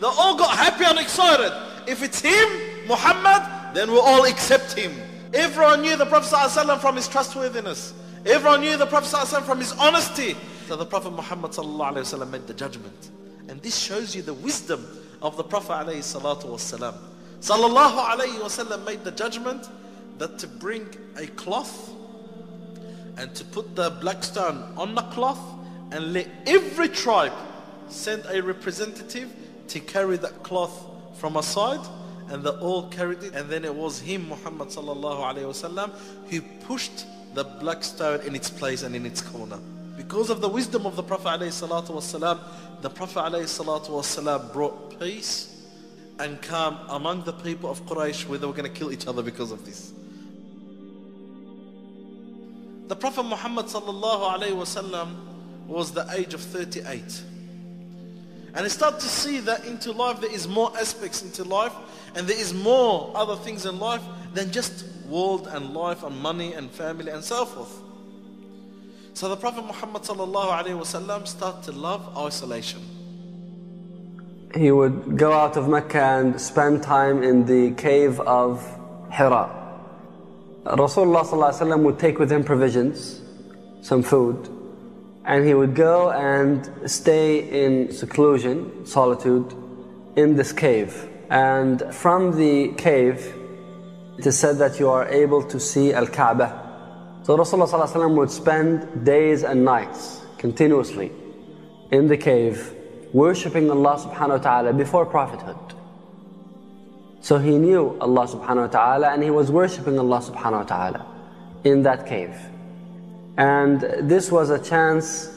they 0.00 0.06
all 0.06 0.36
got 0.36 0.56
happy 0.56 0.84
and 0.84 0.98
excited. 0.98 1.52
If 1.86 2.02
it's 2.02 2.20
him, 2.20 2.48
Muhammad, 2.86 3.74
then 3.74 3.90
we'll 3.90 4.00
all 4.00 4.24
accept 4.24 4.72
him. 4.72 4.92
Everyone 5.34 5.82
knew 5.82 5.96
the 5.96 6.06
Prophet 6.06 6.34
ﷺ 6.34 6.80
from 6.80 6.96
his 6.96 7.08
trustworthiness. 7.08 7.92
Everyone 8.25 8.61
knew 8.61 8.77
the 8.77 8.85
Prophet 8.85 9.15
ﷺ 9.15 9.43
from 9.43 9.59
his 9.59 9.71
honesty. 9.73 10.35
So 10.67 10.75
the 10.75 10.85
Prophet 10.85 11.11
Muhammad 11.11 11.51
ﷺ 11.51 12.29
made 12.29 12.47
the 12.47 12.53
judgment. 12.53 13.09
And 13.47 13.61
this 13.61 13.77
shows 13.77 14.15
you 14.15 14.21
the 14.21 14.33
wisdom 14.33 14.85
of 15.21 15.37
the 15.37 15.43
Prophet 15.43 15.87
ﷺ. 15.87 16.97
Sallallahu 17.41 18.05
alayhi 18.05 18.39
wasallam 18.39 18.85
made 18.85 19.03
the 19.03 19.11
judgment 19.11 19.67
that 20.19 20.37
to 20.37 20.47
bring 20.47 20.87
a 21.17 21.25
cloth 21.27 21.89
and 23.17 23.33
to 23.33 23.43
put 23.45 23.75
the 23.75 23.89
black 23.99 24.23
stone 24.23 24.71
on 24.77 24.93
the 24.93 25.01
cloth 25.03 25.39
and 25.91 26.13
let 26.13 26.27
every 26.45 26.87
tribe 26.87 27.33
send 27.89 28.23
a 28.29 28.41
representative 28.43 29.33
to 29.67 29.79
carry 29.79 30.17
that 30.17 30.43
cloth 30.43 30.85
from 31.15 31.35
a 31.35 31.41
side 31.43 31.79
and 32.29 32.43
they 32.43 32.49
all 32.51 32.87
carried 32.89 33.23
it 33.23 33.33
and 33.33 33.49
then 33.49 33.65
it 33.65 33.73
was 33.73 33.99
him 33.99 34.29
Muhammad 34.29 34.69
sallallahu 34.69 35.33
alayhi 35.33 35.51
wasallam 35.51 35.89
who 36.29 36.41
pushed 36.65 37.05
the 37.36 37.44
black 37.44 37.84
stone 37.84 38.20
in 38.22 38.34
its 38.34 38.48
place 38.48 38.82
and 38.82 38.96
in 38.96 39.04
its 39.04 39.20
corner. 39.20 39.58
Because 39.94 40.30
of 40.30 40.40
the 40.40 40.48
wisdom 40.48 40.86
of 40.86 40.96
the 40.96 41.02
Prophet 41.02 41.40
wasallam 41.40 42.40
the 42.80 42.88
Prophet 42.88 43.30
wasallam 43.30 44.52
brought 44.54 44.98
peace 44.98 45.68
and 46.18 46.40
calm 46.40 46.78
among 46.88 47.24
the 47.24 47.34
people 47.34 47.70
of 47.70 47.84
Quraysh 47.84 48.26
where 48.26 48.38
they 48.38 48.46
were 48.46 48.54
going 48.54 48.72
to 48.72 48.78
kill 48.78 48.90
each 48.90 49.06
other 49.06 49.22
because 49.22 49.52
of 49.52 49.66
this. 49.66 49.92
The 52.88 52.96
Prophet 52.96 53.24
Muhammad 53.24 53.66
wasallam 53.66 55.14
was 55.66 55.92
the 55.92 56.06
age 56.16 56.32
of 56.32 56.40
38 56.40 57.22
and 58.54 58.64
I 58.64 58.68
start 58.68 58.98
to 59.00 59.06
see 59.06 59.40
that 59.40 59.66
into 59.66 59.92
life 59.92 60.22
there 60.22 60.32
is 60.32 60.48
more 60.48 60.72
aspects 60.78 61.20
into 61.20 61.44
life 61.44 61.74
and 62.14 62.26
there 62.26 62.40
is 62.40 62.54
more 62.54 63.12
other 63.14 63.36
things 63.36 63.66
in 63.66 63.78
life 63.78 64.00
than 64.32 64.50
just 64.50 64.86
world 65.08 65.48
and 65.48 65.72
life 65.72 66.02
and 66.02 66.16
money 66.20 66.52
and 66.52 66.70
family 66.70 67.10
and 67.10 67.22
so 67.22 67.44
forth. 67.44 67.82
So 69.14 69.28
the 69.28 69.36
Prophet 69.36 69.64
Muhammad 69.64 70.04
started 70.04 71.62
to 71.64 71.72
love 71.72 72.16
isolation. 72.18 72.82
He 74.54 74.70
would 74.70 75.16
go 75.16 75.32
out 75.32 75.56
of 75.56 75.68
Mecca 75.68 76.02
and 76.02 76.40
spend 76.40 76.82
time 76.82 77.22
in 77.22 77.44
the 77.46 77.72
cave 77.74 78.20
of 78.20 78.62
Hira. 79.10 79.50
Rasulullah 80.64 81.82
would 81.82 81.98
take 81.98 82.18
with 82.18 82.30
him 82.32 82.42
provisions, 82.42 83.20
some 83.82 84.02
food, 84.02 84.48
and 85.24 85.46
he 85.46 85.54
would 85.54 85.74
go 85.74 86.10
and 86.10 86.90
stay 86.90 87.64
in 87.64 87.92
seclusion, 87.92 88.86
solitude, 88.86 89.54
in 90.16 90.36
this 90.36 90.52
cave. 90.52 91.08
And 91.30 91.82
from 91.94 92.36
the 92.36 92.68
cave, 92.76 93.34
it 94.18 94.26
is 94.26 94.38
said 94.38 94.58
that 94.58 94.80
you 94.80 94.88
are 94.88 95.06
able 95.08 95.42
to 95.42 95.60
see 95.60 95.92
Al 95.92 96.06
Kaaba. 96.06 97.20
So 97.24 97.36
Rasulullah 97.36 98.16
would 98.16 98.30
spend 98.30 99.04
days 99.04 99.42
and 99.42 99.64
nights 99.64 100.22
continuously 100.38 101.12
in 101.90 102.06
the 102.06 102.16
cave, 102.16 102.72
worshipping 103.12 103.70
Allah 103.70 103.98
subhanahu 103.98 104.28
wa 104.28 104.38
ta'ala 104.38 104.72
before 104.72 105.06
prophethood. 105.06 105.56
So 107.20 107.38
he 107.38 107.58
knew 107.58 107.96
Allah 108.00 108.26
subhanahu 108.26 108.56
wa 108.56 108.66
ta'ala 108.68 109.08
and 109.08 109.22
he 109.22 109.30
was 109.30 109.50
worshipping 109.50 109.98
Allah 109.98 110.20
subhanahu 110.20 110.60
wa 110.60 110.62
ta'ala 110.62 111.06
in 111.64 111.82
that 111.82 112.06
cave. 112.06 112.36
And 113.36 113.80
this 114.00 114.30
was 114.30 114.50
a 114.50 114.58
chance 114.58 115.28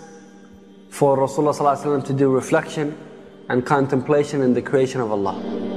for 0.89 1.17
Rasulullah 1.17 2.05
to 2.05 2.13
do 2.13 2.31
reflection 2.31 2.95
and 3.49 3.65
contemplation 3.65 4.41
in 4.41 4.53
the 4.53 4.61
creation 4.61 5.01
of 5.01 5.11
Allah. 5.11 5.68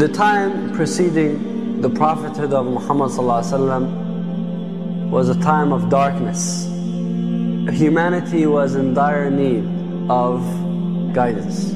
The 0.00 0.08
time 0.08 0.72
preceding 0.72 1.82
the 1.82 1.90
prophethood 1.90 2.54
of 2.54 2.64
Muhammad 2.64 3.10
was 5.12 5.28
a 5.28 5.38
time 5.42 5.74
of 5.74 5.90
darkness. 5.90 6.64
Humanity 6.64 8.46
was 8.46 8.76
in 8.76 8.94
dire 8.94 9.30
need 9.30 9.62
of 10.08 10.40
guidance. 11.12 11.74